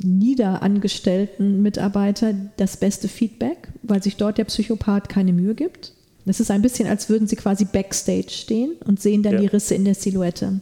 niederangestellten 0.03 1.61
Mitarbeiter 1.61 2.33
das 2.57 2.77
beste 2.77 3.07
Feedback, 3.07 3.67
weil 3.83 4.01
sich 4.01 4.15
dort 4.15 4.37
der 4.37 4.45
Psychopath 4.45 5.09
keine 5.09 5.33
Mühe 5.33 5.55
gibt. 5.55 5.93
Das 6.25 6.39
ist 6.39 6.51
ein 6.51 6.61
bisschen, 6.61 6.87
als 6.87 7.09
würden 7.09 7.27
sie 7.27 7.35
quasi 7.35 7.65
backstage 7.65 8.29
stehen 8.29 8.73
und 8.85 9.01
sehen 9.01 9.23
dann 9.23 9.33
ja. 9.33 9.41
die 9.41 9.47
Risse 9.47 9.75
in 9.75 9.85
der 9.85 9.95
Silhouette. 9.95 10.61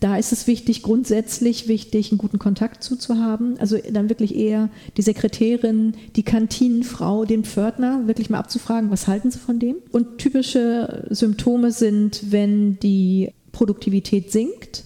Da 0.00 0.16
ist 0.16 0.32
es 0.32 0.46
wichtig, 0.46 0.82
grundsätzlich 0.82 1.68
wichtig, 1.68 2.10
einen 2.10 2.18
guten 2.18 2.38
Kontakt 2.38 2.82
zuzuhaben. 2.82 3.58
Also 3.60 3.76
dann 3.92 4.08
wirklich 4.08 4.34
eher 4.34 4.70
die 4.96 5.02
Sekretärin, 5.02 5.92
die 6.16 6.22
Kantinenfrau, 6.22 7.26
den 7.26 7.44
Pförtner 7.44 8.06
wirklich 8.06 8.30
mal 8.30 8.38
abzufragen, 8.38 8.90
was 8.90 9.06
halten 9.06 9.30
sie 9.30 9.38
von 9.38 9.58
dem? 9.58 9.76
Und 9.92 10.16
typische 10.16 11.06
Symptome 11.10 11.70
sind, 11.70 12.32
wenn 12.32 12.78
die 12.80 13.30
Produktivität 13.52 14.32
sinkt 14.32 14.84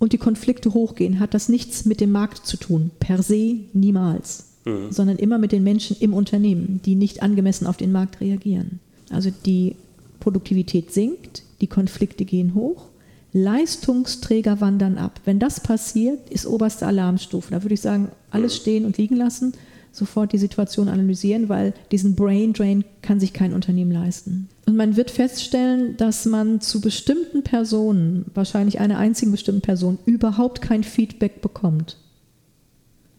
und 0.00 0.12
die 0.12 0.18
Konflikte 0.18 0.74
hochgehen, 0.74 1.20
hat 1.20 1.32
das 1.32 1.48
nichts 1.48 1.84
mit 1.84 2.00
dem 2.00 2.10
Markt 2.10 2.44
zu 2.44 2.56
tun. 2.56 2.90
Per 2.98 3.22
se 3.22 3.60
niemals. 3.72 4.46
Mhm. 4.64 4.90
Sondern 4.90 5.16
immer 5.18 5.38
mit 5.38 5.52
den 5.52 5.62
Menschen 5.62 5.96
im 6.00 6.12
Unternehmen, 6.12 6.80
die 6.84 6.96
nicht 6.96 7.22
angemessen 7.22 7.68
auf 7.68 7.76
den 7.76 7.92
Markt 7.92 8.20
reagieren. 8.20 8.80
Also 9.10 9.30
die 9.46 9.76
Produktivität 10.18 10.92
sinkt, 10.92 11.44
die 11.60 11.68
Konflikte 11.68 12.24
gehen 12.24 12.54
hoch 12.54 12.86
Leistungsträger 13.34 14.60
wandern 14.60 14.96
ab. 14.96 15.20
Wenn 15.24 15.40
das 15.40 15.58
passiert, 15.58 16.30
ist 16.30 16.46
oberste 16.46 16.86
Alarmstufe. 16.86 17.50
Da 17.50 17.62
würde 17.62 17.74
ich 17.74 17.80
sagen, 17.80 18.08
alles 18.30 18.56
stehen 18.56 18.86
und 18.86 18.96
liegen 18.96 19.16
lassen, 19.16 19.52
sofort 19.90 20.32
die 20.32 20.38
Situation 20.38 20.88
analysieren, 20.88 21.48
weil 21.48 21.74
diesen 21.90 22.14
Brain 22.14 22.52
Drain 22.52 22.84
kann 23.02 23.18
sich 23.18 23.32
kein 23.32 23.52
Unternehmen 23.52 23.90
leisten. 23.90 24.48
Und 24.66 24.76
man 24.76 24.96
wird 24.96 25.10
feststellen, 25.10 25.96
dass 25.96 26.26
man 26.26 26.60
zu 26.60 26.80
bestimmten 26.80 27.42
Personen, 27.42 28.26
wahrscheinlich 28.34 28.78
einer 28.78 28.98
einzigen 28.98 29.32
bestimmten 29.32 29.62
Person, 29.62 29.98
überhaupt 30.06 30.62
kein 30.62 30.84
Feedback 30.84 31.42
bekommt. 31.42 31.96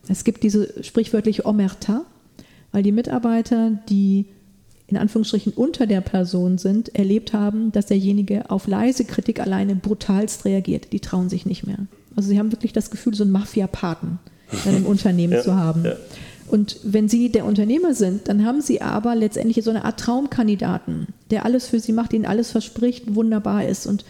Es 0.08 0.24
gibt 0.24 0.44
diese 0.44 0.82
sprichwörtliche 0.82 1.46
Omerta, 1.46 2.06
weil 2.72 2.84
die 2.84 2.94
Mitarbeiter, 2.94 3.72
die 3.90 4.28
in 4.88 4.98
Anführungsstrichen 4.98 5.54
unter 5.54 5.88
der 5.88 6.01
Person 6.01 6.58
sind, 6.58 6.94
erlebt 6.96 7.34
haben, 7.34 7.72
dass 7.72 7.88
derjenige 7.88 8.50
auf 8.50 8.68
leise 8.68 9.06
Kritik 9.06 9.39
alleine 9.39 9.75
brutalst 9.75 10.46
reagiert. 10.46 10.94
Die 10.94 11.00
trauen 11.00 11.30
sich 11.30 11.46
nicht 11.46 11.65
mehr. 11.65 11.88
Also 12.15 12.30
sie 12.30 12.38
haben 12.38 12.51
wirklich 12.51 12.74
das 12.74 12.92
Gefühl, 12.92 13.15
so 13.15 13.24
einen 13.24 13.32
Mafia-Paten 13.32 14.20
in 14.65 14.75
einem 14.75 14.86
Unternehmen 14.86 15.34
ja, 15.34 15.42
zu 15.42 15.56
haben. 15.56 15.86
Ja. 15.86 15.96
Und 16.48 16.77
wenn 16.84 17.10
Sie 17.10 17.32
der 17.32 17.46
Unternehmer 17.46 17.96
sind, 17.96 18.27
dann 18.27 18.46
haben 18.46 18.62
Sie 18.62 18.80
aber 18.80 19.15
letztendlich 19.15 19.65
so 19.65 19.72
eine 19.72 19.84
Art 19.84 20.00
Traumkandidaten, 20.00 21.08
der 21.32 21.44
alles 21.44 21.68
für 21.68 21.80
Sie 21.80 21.92
macht, 21.92 22.13
Ihnen 22.13 22.27
alles 22.27 22.51
verspricht, 22.51 23.15
wunderbar 23.15 23.68
ist. 23.68 23.88
Und 23.88 24.06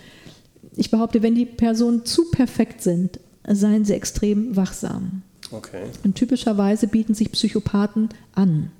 ich 0.76 0.92
behaupte, 0.92 1.24
wenn 1.24 1.36
die 1.36 1.46
Personen 1.46 2.06
zu 2.06 2.30
perfekt 2.32 2.82
sind, 2.82 3.20
seien 3.48 3.86
sie 3.86 3.94
extrem 3.94 4.56
wachsam. 4.56 5.22
Okay. 5.52 5.84
Und 6.04 6.16
typischerweise 6.16 6.88
bieten 6.88 7.14
sich 7.14 7.32
Psychopathen 7.32 8.10
an. 8.34 8.72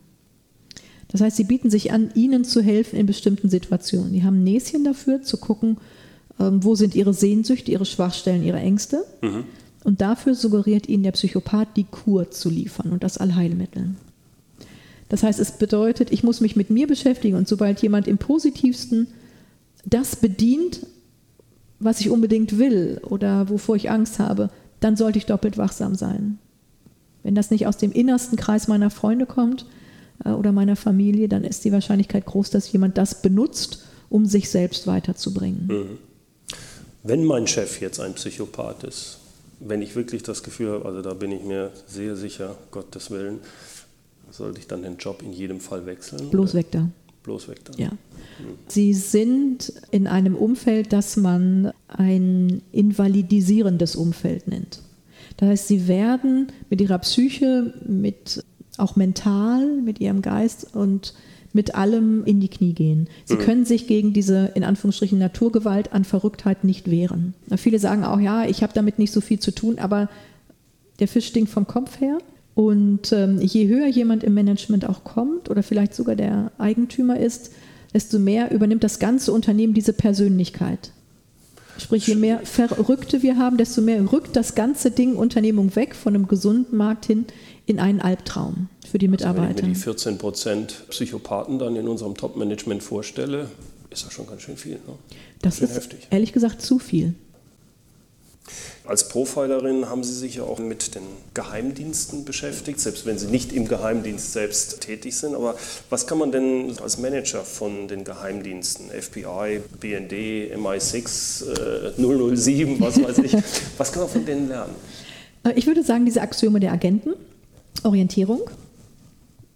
Das 1.16 1.22
heißt, 1.22 1.38
sie 1.38 1.46
bieten 1.46 1.70
sich 1.70 1.94
an, 1.94 2.10
ihnen 2.14 2.44
zu 2.44 2.62
helfen 2.62 3.00
in 3.00 3.06
bestimmten 3.06 3.50
Situationen. 3.50 4.12
Die 4.12 4.26
haben 4.26 4.42
ein 4.42 4.44
Näschen 4.44 4.84
dafür, 4.84 5.22
zu 5.22 5.38
gucken, 5.38 5.78
ähm, 6.42 6.62
wo 6.62 6.76
sind 6.76 6.94
ihre 6.94 7.14
Sehnsüchte, 7.14 7.72
ihre 7.72 7.86
Schwachstellen, 7.86 8.44
ihre 8.44 8.60
Ängste. 8.60 9.06
Mhm. 9.22 9.46
Und 9.86 10.02
dafür 10.02 10.36
suggeriert 10.36 10.90
ihnen 10.90 11.04
der 11.04 11.14
Psychopath, 11.14 11.70
die 11.78 11.86
Kur 11.86 12.32
zu 12.32 12.50
liefern 12.50 12.92
und 12.92 13.02
das 13.02 13.18
Allheilmittel. 13.18 13.92
Das 15.08 15.24
heißt, 15.24 15.40
es 15.40 15.54
bedeutet, 15.54 16.12
ich 16.12 16.26
muss 16.26 16.42
mich 16.42 16.58
mit 16.58 16.70
mir 16.70 16.86
beschäftigen 16.86 17.38
und 17.38 17.48
sobald 17.48 17.82
jemand 17.82 18.10
im 18.10 18.18
positivsten 18.18 19.08
das 19.86 20.18
bedient, 20.18 20.86
was 21.80 22.02
ich 22.02 22.10
unbedingt 22.10 22.58
will 22.58 23.00
oder 23.04 23.48
wovor 23.48 23.78
ich 23.78 23.90
Angst 23.90 24.20
habe, 24.20 24.50
dann 24.82 24.98
sollte 24.98 25.18
ich 25.18 25.28
doppelt 25.28 25.58
wachsam 25.58 25.96
sein. 25.96 26.40
Wenn 27.24 27.36
das 27.36 27.52
nicht 27.52 27.68
aus 27.68 27.78
dem 27.78 27.94
innersten 27.94 28.38
Kreis 28.38 28.68
meiner 28.68 28.90
Freunde 28.90 29.26
kommt, 29.26 29.66
oder 30.24 30.52
meiner 30.52 30.76
Familie, 30.76 31.28
dann 31.28 31.44
ist 31.44 31.66
die 31.66 31.72
Wahrscheinlichkeit 31.72 32.26
groß, 32.26 32.50
dass 32.50 32.72
jemand 32.72 32.98
das 32.98 33.22
benutzt, 33.22 33.86
um 34.10 34.26
sich 34.26 34.50
selbst 34.50 34.88
weiterzubringen. 34.88 35.68
Mhm. 35.68 35.98
Wenn 37.04 37.26
mein 37.26 37.48
Chef 37.48 37.82
jetzt 37.82 38.00
ein 38.00 38.14
Psychopath 38.14 38.84
ist, 38.84 39.20
wenn 39.60 39.82
ich 39.82 39.96
wirklich 39.96 40.24
das 40.24 40.44
Gefühl 40.44 40.72
habe, 40.72 40.86
also 40.86 41.02
da 41.02 41.14
bin 41.14 41.32
ich 41.32 41.44
mir 41.44 41.72
sehr 41.88 42.16
sicher, 42.16 42.56
Gottes 42.72 43.12
Willen, 43.12 43.40
sollte 44.32 44.60
ich 44.60 44.68
dann 44.68 44.82
den 44.82 44.98
Job 44.98 45.22
in 45.22 45.32
jedem 45.32 45.60
Fall 45.60 45.86
wechseln? 45.86 46.30
Bloß 46.30 46.54
weg 46.56 46.68
da. 46.72 46.90
Bloß 47.24 47.48
weg 47.48 47.60
da. 47.66 47.74
Ja. 47.78 47.90
Hm. 47.90 47.98
Sie 48.68 48.94
sind 48.94 49.74
in 49.92 50.08
einem 50.08 50.36
Umfeld, 50.36 50.94
das 50.94 51.16
man 51.18 51.72
ein 51.88 52.62
invalidisierendes 52.72 53.96
Umfeld 53.96 54.48
nennt. 54.48 54.82
Das 55.38 55.50
heißt, 55.50 55.68
sie 55.68 55.88
werden 55.88 56.52
mit 56.70 56.82
ihrer 56.82 57.00
Psyche, 57.00 57.74
mit 57.88 58.44
auch 58.80 58.96
mental, 58.96 59.82
mit 59.82 60.00
ihrem 60.00 60.22
Geist 60.22 60.76
und 60.76 61.14
mit 61.54 61.74
allem 61.74 62.26
in 62.26 62.42
die 62.42 62.50
Knie 62.50 62.74
gehen. 62.74 63.08
Sie 63.24 63.36
mhm. 63.36 63.40
können 63.40 63.66
sich 63.66 63.88
gegen 63.88 64.12
diese 64.12 64.52
in 64.56 64.66
Anführungsstrichen 64.66 65.18
Naturgewalt 65.18 65.94
an 65.94 66.04
Verrücktheit 66.04 66.66
nicht 66.66 66.92
wehren. 66.92 67.34
Viele 67.56 67.80
sagen 67.80 68.04
auch, 68.04 68.20
ja, 68.20 68.46
ich 68.46 68.62
habe 68.62 68.74
damit 68.74 69.00
nicht 69.00 69.14
so 69.14 69.22
viel 69.22 69.40
zu 69.40 69.52
tun, 69.52 69.80
aber 69.80 70.10
der 71.00 71.08
Fisch 71.08 71.28
stinkt 71.28 71.50
vom 71.50 71.66
Kopf 71.66 72.02
her. 72.02 72.18
Und 72.56 73.12
ähm, 73.12 73.40
je 73.42 73.68
höher 73.68 73.88
jemand 73.88 74.24
im 74.24 74.34
Management 74.34 74.88
auch 74.88 75.04
kommt 75.04 75.50
oder 75.50 75.64
vielleicht 75.64 75.94
sogar 75.94 76.16
der 76.16 76.52
Eigentümer 76.58 77.20
ist, 77.20 77.52
desto 77.94 78.20
mehr 78.20 78.52
übernimmt 78.52 78.84
das 78.84 79.00
ganze 79.00 79.32
Unternehmen 79.32 79.74
diese 79.74 79.94
Persönlichkeit. 79.94 80.92
Sprich, 81.78 82.08
je 82.08 82.16
mehr 82.16 82.40
Verrückte 82.44 83.22
wir 83.22 83.38
haben, 83.38 83.58
desto 83.58 83.82
mehr 83.82 84.12
rückt 84.12 84.36
das 84.36 84.56
ganze 84.56 84.92
Ding 84.92 85.16
Unternehmung 85.16 85.76
weg 85.76 85.96
von 85.96 86.16
einem 86.16 86.28
gesunden 86.28 86.78
Markt 86.78 87.06
hin 87.06 87.26
in 87.66 87.80
einen 87.80 88.02
Albtraum 88.02 88.70
für 88.90 88.98
die 88.98 89.08
Mitarbeiter. 89.08 89.48
Also 89.48 89.64
wenn 89.64 89.72
ich 89.72 89.72
mir 89.72 89.74
die 89.74 89.80
14 89.80 90.18
Prozent 90.18 90.84
Psychopathen 90.90 91.60
dann 91.60 91.76
in 91.76 91.88
unserem 91.88 92.16
Top-Management 92.16 92.84
vorstelle, 92.84 93.50
ist 93.90 94.06
das 94.06 94.14
schon 94.14 94.28
ganz 94.28 94.42
schön 94.42 94.58
viel. 94.58 94.74
Ne? 94.74 94.94
Das 95.42 95.60
ist 95.60 95.76
heftig. 95.76 96.08
ehrlich 96.10 96.34
gesagt 96.34 96.62
zu 96.62 96.80
viel. 96.80 97.16
Als 98.86 99.10
Profilerin 99.10 99.90
haben 99.90 100.04
Sie 100.04 100.14
sich 100.14 100.36
ja 100.36 100.44
auch 100.44 100.60
mit 100.60 100.94
den 100.94 101.02
Geheimdiensten 101.34 102.24
beschäftigt, 102.24 102.80
selbst 102.80 103.08
wenn 103.08 103.18
Sie 103.18 103.28
nicht 103.28 103.52
im 103.52 103.68
Geheimdienst 103.68 104.34
selbst 104.34 104.82
tätig 104.82 105.18
sind. 105.18 105.34
Aber 105.34 105.56
was 105.90 106.06
kann 106.06 106.20
man 106.20 106.32
denn 106.32 106.78
als 106.80 107.00
Manager 107.00 107.44
von 107.44 107.88
den 107.88 108.04
Geheimdiensten, 108.04 108.92
FBI, 108.92 109.62
BND, 109.80 110.56
MI6, 110.56 111.98
äh, 111.98 112.36
007, 112.36 112.80
was 112.80 113.02
weiß 113.02 113.18
ich, 113.20 113.36
was 113.80 113.92
kann 113.92 114.04
man 114.04 114.12
von 114.12 114.26
denen 114.26 114.50
lernen? 114.50 114.76
Äh, 115.44 115.54
ich 115.56 115.66
würde 115.66 115.84
sagen, 115.84 116.06
diese 116.06 116.22
Axiome 116.22 116.60
der 116.60 116.72
Agenten, 116.72 117.14
Orientierung, 117.84 118.42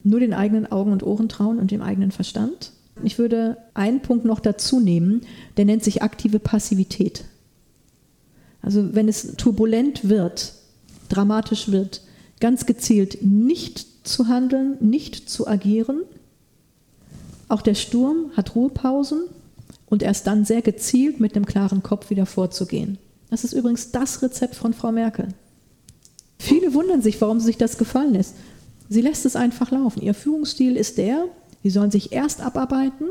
nur 0.03 0.19
den 0.19 0.33
eigenen 0.33 0.71
Augen 0.71 0.91
und 0.91 1.03
Ohren 1.03 1.29
trauen 1.29 1.59
und 1.59 1.71
dem 1.71 1.81
eigenen 1.81 2.11
Verstand. 2.11 2.71
Ich 3.03 3.17
würde 3.17 3.57
einen 3.73 4.01
Punkt 4.01 4.25
noch 4.25 4.39
dazu 4.39 4.79
nehmen, 4.79 5.21
der 5.57 5.65
nennt 5.65 5.83
sich 5.83 6.01
aktive 6.01 6.39
Passivität. 6.39 7.25
Also 8.61 8.93
wenn 8.93 9.07
es 9.07 9.35
turbulent 9.37 10.09
wird, 10.09 10.53
dramatisch 11.07 11.71
wird, 11.71 12.01
ganz 12.39 12.65
gezielt 12.65 13.19
nicht 13.21 14.07
zu 14.07 14.27
handeln, 14.27 14.77
nicht 14.79 15.29
zu 15.29 15.47
agieren. 15.47 16.01
Auch 17.47 17.61
der 17.61 17.75
Sturm 17.75 18.31
hat 18.35 18.55
Ruhepausen 18.55 19.23
und 19.87 20.03
erst 20.03 20.27
dann 20.27 20.45
sehr 20.45 20.61
gezielt 20.61 21.19
mit 21.19 21.35
einem 21.35 21.45
klaren 21.45 21.83
Kopf 21.83 22.09
wieder 22.09 22.25
vorzugehen. 22.25 22.97
Das 23.29 23.43
ist 23.43 23.53
übrigens 23.53 23.91
das 23.91 24.21
Rezept 24.21 24.55
von 24.55 24.73
Frau 24.73 24.91
Merkel. 24.91 25.29
Viele 26.39 26.73
wundern 26.73 27.01
sich, 27.01 27.19
warum 27.21 27.39
sich 27.39 27.57
das 27.57 27.77
gefallen 27.77 28.13
lässt. 28.13 28.35
Sie 28.89 29.01
lässt 29.01 29.25
es 29.25 29.35
einfach 29.35 29.69
laufen. 29.71 30.01
Ihr 30.01 30.13
Führungsstil 30.15 30.75
ist 30.75 30.97
der, 30.97 31.25
sie 31.61 31.69
sollen 31.69 31.91
sich 31.91 32.11
erst 32.11 32.41
abarbeiten, 32.41 33.09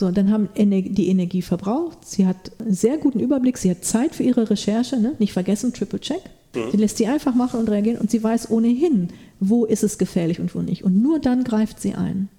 so, 0.00 0.10
dann 0.10 0.30
haben 0.30 0.48
die 0.56 1.08
Energie 1.08 1.42
verbraucht. 1.42 1.98
Sie 2.06 2.26
hat 2.26 2.52
einen 2.58 2.72
sehr 2.72 2.96
guten 2.96 3.20
Überblick. 3.20 3.58
Sie 3.58 3.70
hat 3.70 3.84
Zeit 3.84 4.14
für 4.14 4.22
ihre 4.22 4.48
Recherche. 4.48 4.98
Ne? 4.98 5.14
Nicht 5.18 5.34
vergessen, 5.34 5.74
Triple 5.74 6.00
Check. 6.00 6.22
Mhm. 6.54 6.70
Sie 6.70 6.76
lässt 6.78 6.96
sie 6.96 7.06
einfach 7.06 7.34
machen 7.34 7.60
und 7.60 7.68
reagieren 7.68 7.98
und 7.98 8.10
sie 8.10 8.22
weiß 8.22 8.50
ohnehin, 8.50 9.08
wo 9.40 9.66
ist 9.66 9.84
es 9.84 9.98
gefährlich 9.98 10.40
und 10.40 10.54
wo 10.54 10.62
nicht. 10.62 10.84
Und 10.84 11.02
nur 11.02 11.18
dann 11.18 11.44
greift 11.44 11.82
sie 11.82 11.94
ein. 11.94 12.30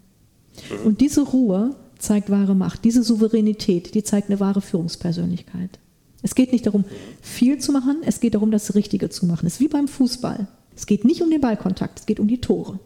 Mhm. 0.71 0.87
Und 0.87 1.01
diese 1.01 1.21
Ruhe 1.21 1.75
zeigt 1.99 2.31
wahre 2.31 2.55
Macht. 2.55 2.83
Diese 2.83 3.03
Souveränität, 3.03 3.93
die 3.93 4.03
zeigt 4.03 4.29
eine 4.29 4.39
wahre 4.39 4.61
Führungspersönlichkeit. 4.61 5.77
Es 6.21 6.35
geht 6.35 6.51
nicht 6.51 6.65
darum, 6.65 6.85
viel 7.21 7.59
zu 7.59 7.71
machen, 7.71 8.01
es 8.05 8.19
geht 8.19 8.35
darum, 8.35 8.51
das 8.51 8.75
Richtige 8.75 9.09
zu 9.09 9.25
machen. 9.25 9.47
Es 9.47 9.53
ist 9.53 9.59
wie 9.59 9.67
beim 9.67 9.87
Fußball. 9.87 10.47
Es 10.75 10.85
geht 10.85 11.03
nicht 11.05 11.21
um 11.21 11.29
den 11.29 11.41
Ballkontakt, 11.41 11.99
es 11.99 12.05
geht 12.05 12.19
um 12.19 12.27
die 12.27 12.41
Tore. 12.41 12.79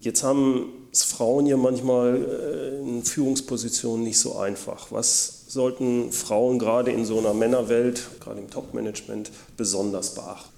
Jetzt 0.00 0.22
haben 0.22 0.66
Frauen 0.92 1.46
ja 1.46 1.56
manchmal 1.56 2.16
äh, 2.16 2.80
in 2.80 3.02
Führungspositionen 3.04 4.04
nicht 4.04 4.18
so 4.18 4.36
einfach. 4.36 4.90
Was 4.90 5.44
sollten 5.48 6.12
Frauen 6.12 6.58
gerade 6.58 6.90
in 6.90 7.04
so 7.04 7.18
einer 7.18 7.34
Männerwelt, 7.34 8.02
gerade 8.20 8.40
im 8.40 8.50
Top-Management, 8.50 9.30
besonders 9.56 10.14
beachten? 10.14 10.50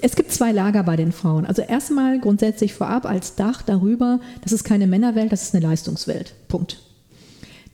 Es 0.00 0.16
gibt 0.16 0.32
zwei 0.32 0.52
Lager 0.52 0.82
bei 0.82 0.96
den 0.96 1.12
Frauen. 1.12 1.46
Also 1.46 1.62
erstmal 1.62 2.18
grundsätzlich 2.20 2.74
vorab 2.74 3.06
als 3.06 3.36
Dach 3.36 3.62
darüber, 3.62 4.20
das 4.42 4.52
ist 4.52 4.64
keine 4.64 4.86
Männerwelt, 4.86 5.32
das 5.32 5.44
ist 5.44 5.54
eine 5.54 5.64
Leistungswelt. 5.64 6.34
Punkt. 6.48 6.78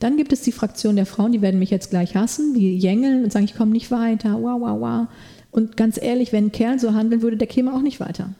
Dann 0.01 0.17
gibt 0.17 0.33
es 0.33 0.41
die 0.41 0.51
Fraktion 0.51 0.95
der 0.95 1.05
Frauen, 1.05 1.31
die 1.31 1.43
werden 1.43 1.59
mich 1.59 1.69
jetzt 1.69 1.91
gleich 1.91 2.15
hassen, 2.15 2.55
die 2.55 2.75
jängeln 2.75 3.23
und 3.23 3.31
sagen, 3.31 3.45
ich 3.45 3.55
komme 3.55 3.71
nicht 3.71 3.91
weiter, 3.91 4.41
wow, 4.41 4.59
wow, 4.59 4.81
wow. 4.81 5.07
Und 5.51 5.77
ganz 5.77 6.01
ehrlich, 6.01 6.33
wenn 6.33 6.47
ein 6.47 6.51
Kerl 6.51 6.79
so 6.79 6.95
handeln 6.95 7.21
würde, 7.21 7.37
der 7.37 7.45
käme 7.45 7.71
auch 7.71 7.83
nicht 7.83 7.99
weiter. 7.99 8.33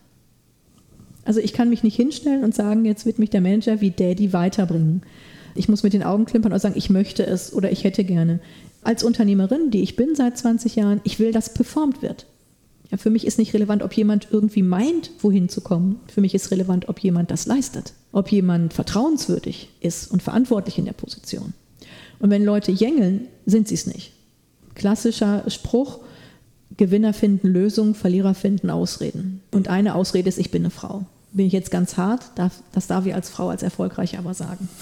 Also 1.23 1.39
ich 1.39 1.53
kann 1.53 1.69
mich 1.69 1.83
nicht 1.83 1.95
hinstellen 1.95 2.43
und 2.43 2.55
sagen, 2.55 2.83
jetzt 2.83 3.05
wird 3.05 3.19
mich 3.19 3.29
der 3.29 3.41
Manager 3.41 3.79
wie 3.79 3.91
Daddy 3.91 4.33
weiterbringen. 4.33 5.03
Ich 5.53 5.69
muss 5.69 5.83
mit 5.83 5.93
den 5.93 6.01
Augen 6.01 6.25
klimpern 6.25 6.51
und 6.51 6.59
sagen, 6.59 6.73
ich 6.75 6.89
möchte 6.89 7.27
es 7.27 7.53
oder 7.53 7.71
ich 7.71 7.83
hätte 7.83 8.03
gerne. 8.05 8.39
Als 8.81 9.03
Unternehmerin, 9.03 9.69
die 9.69 9.83
ich 9.83 9.95
bin 9.95 10.15
seit 10.15 10.39
20 10.39 10.77
Jahren, 10.77 10.99
ich 11.03 11.19
will, 11.19 11.31
dass 11.31 11.53
performt 11.53 12.01
wird. 12.01 12.25
Ja, 12.91 12.97
für 12.97 13.09
mich 13.09 13.25
ist 13.25 13.39
nicht 13.39 13.53
relevant, 13.53 13.83
ob 13.83 13.93
jemand 13.93 14.27
irgendwie 14.31 14.63
meint, 14.63 15.11
wohin 15.21 15.47
zu 15.47 15.61
kommen. 15.61 16.01
Für 16.13 16.19
mich 16.19 16.35
ist 16.35 16.51
relevant, 16.51 16.89
ob 16.89 16.99
jemand 16.99 17.31
das 17.31 17.45
leistet. 17.45 17.93
Ob 18.11 18.29
jemand 18.31 18.73
vertrauenswürdig 18.73 19.69
ist 19.79 20.11
und 20.11 20.21
verantwortlich 20.21 20.77
in 20.77 20.85
der 20.85 20.93
Position. 20.93 21.53
Und 22.19 22.29
wenn 22.29 22.43
Leute 22.43 22.71
jängeln, 22.71 23.27
sind 23.45 23.69
sie 23.69 23.75
es 23.75 23.87
nicht. 23.87 24.11
Klassischer 24.75 25.43
Spruch, 25.47 25.99
Gewinner 26.77 27.13
finden 27.13 27.47
Lösungen, 27.47 27.95
Verlierer 27.95 28.33
finden 28.33 28.69
Ausreden. 28.69 29.41
Und 29.51 29.69
eine 29.69 29.95
Ausrede 29.95 30.27
ist, 30.27 30.37
ich 30.37 30.51
bin 30.51 30.63
eine 30.63 30.69
Frau. 30.69 31.05
Bin 31.33 31.45
ich 31.45 31.53
jetzt 31.53 31.71
ganz 31.71 31.95
hart, 31.95 32.23
darf, 32.35 32.61
das 32.73 32.87
darf 32.87 33.05
ich 33.05 33.15
als 33.15 33.29
Frau, 33.29 33.47
als 33.47 33.63
erfolgreich 33.63 34.17
aber 34.17 34.33
sagen. 34.33 34.67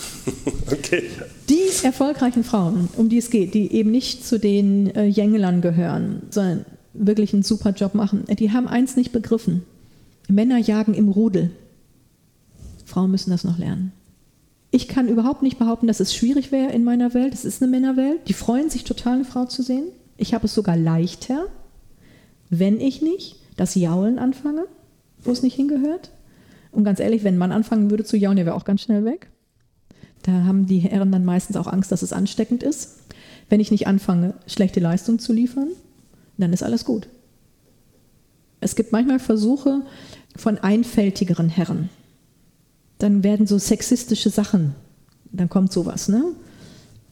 Okay. 0.71 1.05
Die 1.49 1.63
erfolgreichen 1.81 2.43
Frauen, 2.43 2.89
um 2.95 3.09
die 3.09 3.17
es 3.17 3.31
geht, 3.31 3.55
die 3.55 3.73
eben 3.73 3.89
nicht 3.89 4.23
zu 4.23 4.37
den 4.37 4.93
äh, 4.93 5.05
Jängelern 5.05 5.61
gehören, 5.61 6.21
sondern 6.29 6.63
wirklich 6.93 7.33
einen 7.33 7.43
super 7.43 7.71
Job 7.71 7.95
machen, 7.95 8.25
die 8.27 8.51
haben 8.51 8.67
eins 8.67 8.95
nicht 8.95 9.11
begriffen. 9.11 9.63
Männer 10.27 10.57
jagen 10.57 10.93
im 10.93 11.09
Rudel. 11.09 11.51
Frauen 12.85 13.11
müssen 13.11 13.31
das 13.31 13.43
noch 13.43 13.57
lernen. 13.57 13.91
Ich 14.71 14.87
kann 14.87 15.07
überhaupt 15.07 15.41
nicht 15.41 15.57
behaupten, 15.57 15.87
dass 15.87 15.99
es 15.99 16.13
schwierig 16.13 16.51
wäre 16.51 16.71
in 16.71 16.83
meiner 16.83 17.13
Welt. 17.13 17.33
Es 17.33 17.45
ist 17.45 17.61
eine 17.61 17.71
Männerwelt. 17.71 18.27
Die 18.27 18.33
freuen 18.33 18.69
sich 18.69 18.83
total, 18.83 19.15
eine 19.15 19.25
Frau 19.25 19.45
zu 19.45 19.63
sehen. 19.63 19.85
Ich 20.17 20.33
habe 20.33 20.45
es 20.45 20.53
sogar 20.53 20.77
leichter, 20.77 21.45
wenn 22.49 22.79
ich 22.79 23.01
nicht 23.01 23.37
das 23.57 23.75
Jaulen 23.75 24.19
anfange, 24.19 24.65
wo 25.23 25.31
es 25.31 25.41
nicht 25.41 25.55
hingehört. 25.55 26.11
Und 26.71 26.83
ganz 26.83 26.99
ehrlich, 26.99 27.23
wenn 27.23 27.35
ein 27.35 27.39
Mann 27.39 27.51
anfangen 27.51 27.89
würde 27.89 28.03
zu 28.03 28.17
jaulen, 28.17 28.37
der 28.37 28.45
wäre 28.45 28.55
auch 28.55 28.65
ganz 28.65 28.81
schnell 28.81 29.05
weg. 29.05 29.29
Da 30.23 30.43
haben 30.43 30.67
die 30.67 30.79
Herren 30.79 31.11
dann 31.11 31.25
meistens 31.25 31.57
auch 31.57 31.67
Angst, 31.67 31.91
dass 31.91 32.03
es 32.03 32.13
ansteckend 32.13 32.61
ist. 32.61 32.97
Wenn 33.49 33.59
ich 33.59 33.71
nicht 33.71 33.87
anfange, 33.87 34.35
schlechte 34.45 34.79
Leistung 34.79 35.17
zu 35.17 35.33
liefern, 35.33 35.69
dann 36.41 36.53
ist 36.53 36.63
alles 36.63 36.85
gut. 36.85 37.07
Es 38.61 38.75
gibt 38.75 38.91
manchmal 38.91 39.19
Versuche 39.19 39.81
von 40.35 40.57
einfältigeren 40.57 41.49
Herren. 41.49 41.89
Dann 42.97 43.23
werden 43.23 43.47
so 43.47 43.57
sexistische 43.57 44.29
Sachen, 44.29 44.75
dann 45.31 45.49
kommt 45.49 45.71
sowas, 45.71 46.09
ne? 46.09 46.23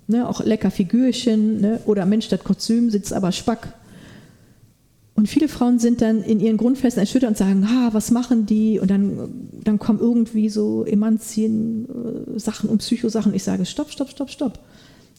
ne 0.07 0.27
auch 0.27 0.43
lecker 0.43 0.71
Figürchen, 0.71 1.61
ne? 1.61 1.79
oder 1.85 2.05
Mensch, 2.05 2.27
das 2.27 2.43
Kostüm 2.43 2.89
sitzt 2.89 3.13
aber 3.13 3.31
Spack. 3.31 3.73
Und 5.15 5.27
viele 5.27 5.47
Frauen 5.47 5.79
sind 5.79 6.01
dann 6.01 6.21
in 6.21 6.39
ihren 6.39 6.57
Grundfesten 6.57 7.01
erschüttert 7.01 7.29
und 7.29 7.37
sagen, 7.37 7.65
ah, 7.67 7.89
was 7.91 8.11
machen 8.11 8.45
die? 8.45 8.79
Und 8.79 8.91
dann, 8.91 9.49
dann 9.63 9.79
kommen 9.79 9.99
irgendwie 9.99 10.47
so 10.47 10.85
Emanzien-Sachen 10.85 12.69
und 12.69 12.79
Psychosachen. 12.79 13.33
Ich 13.33 13.43
sage, 13.43 13.65
stopp, 13.65 13.89
stopp, 13.89 14.11
stopp, 14.11 14.29
stopp. 14.29 14.59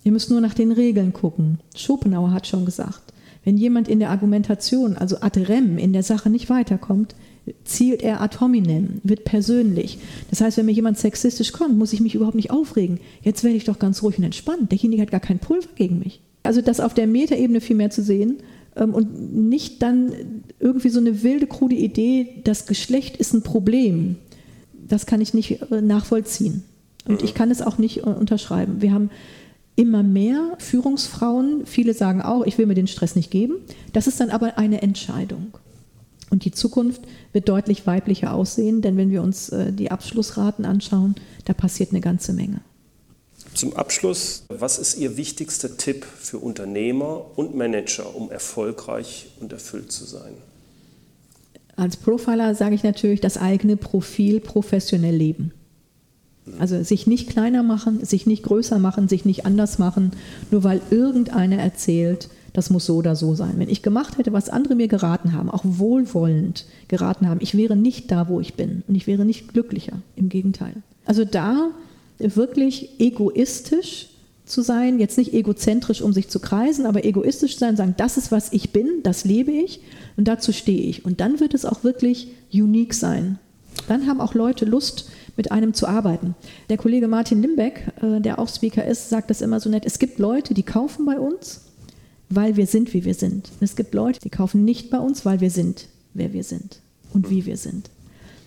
Ihr 0.04 0.12
müsst 0.12 0.30
nur 0.30 0.40
nach 0.40 0.54
den 0.54 0.70
Regeln 0.70 1.12
gucken. 1.12 1.58
Schopenhauer 1.74 2.30
hat 2.30 2.46
schon 2.46 2.64
gesagt, 2.64 3.12
wenn 3.44 3.56
jemand 3.56 3.88
in 3.88 3.98
der 3.98 4.10
Argumentation, 4.10 4.96
also 4.96 5.20
ad 5.20 5.40
rem, 5.40 5.78
in 5.78 5.92
der 5.92 6.02
Sache 6.02 6.30
nicht 6.30 6.50
weiterkommt, 6.50 7.14
zielt 7.64 8.02
er 8.02 8.20
ad 8.20 8.38
hominem, 8.40 9.00
wird 9.04 9.24
persönlich. 9.24 9.98
Das 10.30 10.40
heißt, 10.40 10.56
wenn 10.56 10.66
mir 10.66 10.72
jemand 10.72 10.98
sexistisch 10.98 11.52
kommt, 11.52 11.78
muss 11.78 11.92
ich 11.92 12.00
mich 12.00 12.14
überhaupt 12.14 12.36
nicht 12.36 12.50
aufregen. 12.50 13.00
Jetzt 13.22 13.44
werde 13.44 13.56
ich 13.56 13.64
doch 13.64 13.78
ganz 13.78 14.02
ruhig 14.02 14.18
und 14.18 14.24
entspannt. 14.24 14.70
Derjenige 14.70 15.02
hat 15.02 15.10
gar 15.10 15.20
kein 15.20 15.38
Pulver 15.38 15.68
gegen 15.74 15.98
mich. 15.98 16.20
Also 16.42 16.60
das 16.60 16.80
auf 16.80 16.94
der 16.94 17.06
Metaebene 17.06 17.60
viel 17.60 17.76
mehr 17.76 17.90
zu 17.90 18.02
sehen 18.02 18.38
ähm, 18.76 18.94
und 18.94 19.48
nicht 19.48 19.82
dann 19.82 20.12
irgendwie 20.60 20.88
so 20.88 21.00
eine 21.00 21.22
wilde, 21.22 21.46
krude 21.46 21.76
Idee, 21.76 22.40
das 22.44 22.66
Geschlecht 22.66 23.16
ist 23.16 23.34
ein 23.34 23.42
Problem. 23.42 24.16
Das 24.88 25.06
kann 25.06 25.20
ich 25.20 25.34
nicht 25.34 25.62
äh, 25.70 25.82
nachvollziehen. 25.82 26.64
Und 27.06 27.22
ich 27.22 27.34
kann 27.34 27.50
es 27.50 27.62
auch 27.62 27.78
nicht 27.78 27.98
äh, 27.98 28.10
unterschreiben. 28.10 28.80
Wir 28.80 28.92
haben 28.92 29.10
immer 29.78 30.02
mehr 30.02 30.56
Führungsfrauen, 30.58 31.64
viele 31.64 31.94
sagen 31.94 32.20
auch, 32.20 32.44
ich 32.44 32.58
will 32.58 32.66
mir 32.66 32.74
den 32.74 32.88
Stress 32.88 33.14
nicht 33.14 33.30
geben. 33.30 33.54
Das 33.92 34.08
ist 34.08 34.20
dann 34.20 34.30
aber 34.30 34.58
eine 34.58 34.82
Entscheidung. 34.82 35.56
Und 36.30 36.44
die 36.44 36.50
Zukunft 36.50 37.02
wird 37.32 37.48
deutlich 37.48 37.86
weiblicher 37.86 38.34
aussehen, 38.34 38.82
denn 38.82 38.96
wenn 38.96 39.10
wir 39.10 39.22
uns 39.22 39.48
äh, 39.50 39.72
die 39.72 39.90
Abschlussraten 39.90 40.64
anschauen, 40.64 41.14
da 41.44 41.54
passiert 41.54 41.90
eine 41.90 42.00
ganze 42.00 42.32
Menge. 42.32 42.60
Zum 43.54 43.74
Abschluss, 43.76 44.44
was 44.48 44.78
ist 44.78 44.98
Ihr 44.98 45.16
wichtigster 45.16 45.76
Tipp 45.76 46.04
für 46.04 46.38
Unternehmer 46.38 47.26
und 47.36 47.54
Manager, 47.54 48.14
um 48.14 48.30
erfolgreich 48.30 49.28
und 49.40 49.52
erfüllt 49.52 49.92
zu 49.92 50.04
sein? 50.04 50.34
Als 51.76 51.96
Profiler 51.96 52.56
sage 52.56 52.74
ich 52.74 52.82
natürlich, 52.82 53.20
das 53.20 53.38
eigene 53.38 53.76
Profil 53.76 54.40
professionell 54.40 55.14
leben. 55.14 55.52
Also 56.58 56.82
sich 56.82 57.06
nicht 57.06 57.28
kleiner 57.28 57.62
machen, 57.62 58.04
sich 58.04 58.26
nicht 58.26 58.42
größer 58.42 58.78
machen, 58.78 59.08
sich 59.08 59.24
nicht 59.24 59.46
anders 59.46 59.78
machen, 59.78 60.12
nur 60.50 60.64
weil 60.64 60.80
irgendeiner 60.90 61.56
erzählt, 61.56 62.28
das 62.52 62.70
muss 62.70 62.86
so 62.86 62.96
oder 62.96 63.14
so 63.14 63.34
sein. 63.34 63.54
Wenn 63.56 63.68
ich 63.68 63.82
gemacht 63.82 64.18
hätte, 64.18 64.32
was 64.32 64.48
andere 64.48 64.74
mir 64.74 64.88
geraten 64.88 65.32
haben, 65.32 65.50
auch 65.50 65.62
wohlwollend 65.64 66.64
geraten 66.88 67.28
haben, 67.28 67.40
ich 67.40 67.56
wäre 67.56 67.76
nicht 67.76 68.10
da, 68.10 68.28
wo 68.28 68.40
ich 68.40 68.54
bin 68.54 68.82
und 68.88 68.94
ich 68.94 69.06
wäre 69.06 69.24
nicht 69.24 69.52
glücklicher. 69.52 69.94
Im 70.16 70.28
Gegenteil. 70.28 70.72
Also 71.04 71.24
da 71.24 71.68
wirklich 72.18 72.90
egoistisch 72.98 74.08
zu 74.44 74.62
sein, 74.62 74.98
jetzt 74.98 75.18
nicht 75.18 75.34
egozentrisch, 75.34 76.02
um 76.02 76.12
sich 76.12 76.28
zu 76.28 76.40
kreisen, 76.40 76.86
aber 76.86 77.04
egoistisch 77.04 77.54
zu 77.54 77.60
sein, 77.60 77.76
sagen, 77.76 77.94
das 77.96 78.16
ist, 78.16 78.32
was 78.32 78.52
ich 78.52 78.70
bin, 78.70 79.02
das 79.02 79.24
lebe 79.24 79.52
ich 79.52 79.80
und 80.16 80.26
dazu 80.26 80.52
stehe 80.52 80.82
ich. 80.82 81.04
Und 81.04 81.20
dann 81.20 81.40
wird 81.40 81.54
es 81.54 81.64
auch 81.64 81.84
wirklich 81.84 82.28
unique 82.52 82.94
sein. 82.94 83.38
Dann 83.86 84.06
haben 84.06 84.20
auch 84.20 84.34
Leute 84.34 84.64
Lust, 84.64 85.10
mit 85.38 85.52
einem 85.52 85.72
zu 85.72 85.86
arbeiten. 85.86 86.34
Der 86.68 86.76
Kollege 86.76 87.08
Martin 87.08 87.40
Limbeck, 87.40 87.92
äh, 88.02 88.20
der 88.20 88.38
auch 88.38 88.48
Speaker 88.48 88.84
ist, 88.84 89.08
sagt 89.08 89.30
das 89.30 89.40
immer 89.40 89.60
so 89.60 89.70
nett. 89.70 89.86
Es 89.86 89.98
gibt 89.98 90.18
Leute, 90.18 90.52
die 90.52 90.64
kaufen 90.64 91.06
bei 91.06 91.18
uns, 91.18 91.62
weil 92.28 92.56
wir 92.56 92.66
sind, 92.66 92.92
wie 92.92 93.06
wir 93.06 93.14
sind. 93.14 93.48
Und 93.58 93.62
es 93.62 93.76
gibt 93.76 93.94
Leute, 93.94 94.20
die 94.20 94.28
kaufen 94.28 94.64
nicht 94.64 94.90
bei 94.90 94.98
uns, 94.98 95.24
weil 95.24 95.40
wir 95.40 95.50
sind, 95.50 95.88
wer 96.12 96.34
wir 96.34 96.44
sind 96.44 96.80
und 97.14 97.30
wie 97.30 97.46
wir 97.46 97.56
sind. 97.56 97.88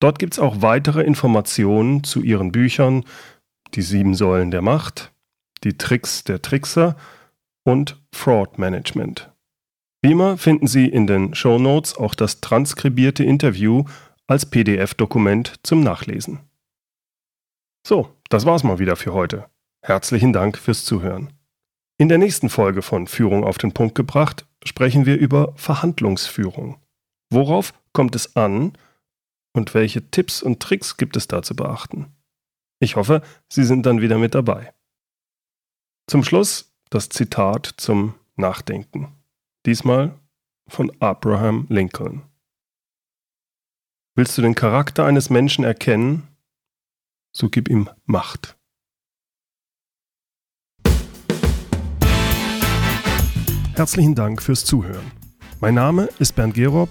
Dort 0.00 0.18
gibt 0.18 0.34
es 0.34 0.38
auch 0.38 0.62
weitere 0.62 1.02
Informationen 1.02 2.04
zu 2.04 2.22
ihren 2.22 2.52
Büchern 2.52 3.04
Die 3.74 3.82
sieben 3.82 4.14
Säulen 4.14 4.50
der 4.50 4.62
Macht, 4.62 5.12
Die 5.62 5.76
Tricks 5.78 6.24
der 6.24 6.42
Trickser 6.42 6.96
und 7.64 8.02
Fraud 8.12 8.58
Management. 8.58 9.30
Wie 10.02 10.12
immer 10.12 10.38
finden 10.38 10.66
Sie 10.66 10.86
in 10.86 11.06
den 11.06 11.34
Show 11.34 11.58
Notes 11.58 11.96
auch 11.96 12.14
das 12.14 12.40
transkribierte 12.40 13.22
Interview 13.22 13.84
als 14.26 14.46
PDF-Dokument 14.46 15.54
zum 15.62 15.82
Nachlesen. 15.82 16.40
So, 17.86 18.08
das 18.30 18.46
war's 18.46 18.64
mal 18.64 18.78
wieder 18.78 18.96
für 18.96 19.12
heute. 19.12 19.46
Herzlichen 19.82 20.32
Dank 20.32 20.56
fürs 20.56 20.84
Zuhören. 20.84 21.32
In 21.98 22.08
der 22.08 22.18
nächsten 22.18 22.48
Folge 22.48 22.80
von 22.80 23.06
Führung 23.06 23.44
auf 23.44 23.58
den 23.58 23.72
Punkt 23.72 23.94
gebracht 23.94 24.46
sprechen 24.64 25.04
wir 25.04 25.18
über 25.18 25.52
Verhandlungsführung. 25.56 26.80
Worauf 27.30 27.74
kommt 27.92 28.14
es 28.16 28.36
an, 28.36 28.72
und 29.52 29.74
welche 29.74 30.10
Tipps 30.10 30.42
und 30.42 30.60
Tricks 30.60 30.96
gibt 30.96 31.16
es 31.16 31.28
da 31.28 31.42
zu 31.42 31.54
beachten? 31.54 32.12
Ich 32.80 32.96
hoffe, 32.96 33.22
Sie 33.48 33.64
sind 33.64 33.84
dann 33.86 34.00
wieder 34.00 34.18
mit 34.18 34.34
dabei. 34.34 34.72
Zum 36.06 36.24
Schluss 36.24 36.72
das 36.88 37.08
Zitat 37.08 37.66
zum 37.76 38.14
Nachdenken. 38.36 39.14
Diesmal 39.66 40.18
von 40.66 40.90
Abraham 41.00 41.66
Lincoln. 41.68 42.22
Willst 44.16 44.36
du 44.36 44.42
den 44.42 44.54
Charakter 44.54 45.04
eines 45.04 45.30
Menschen 45.30 45.64
erkennen, 45.64 46.28
so 47.32 47.48
gib 47.48 47.68
ihm 47.68 47.88
Macht. 48.06 48.56
Herzlichen 53.74 54.14
Dank 54.14 54.42
fürs 54.42 54.64
Zuhören. 54.64 55.10
Mein 55.60 55.74
Name 55.74 56.08
ist 56.18 56.34
Bernd 56.34 56.54
Gerob 56.54 56.90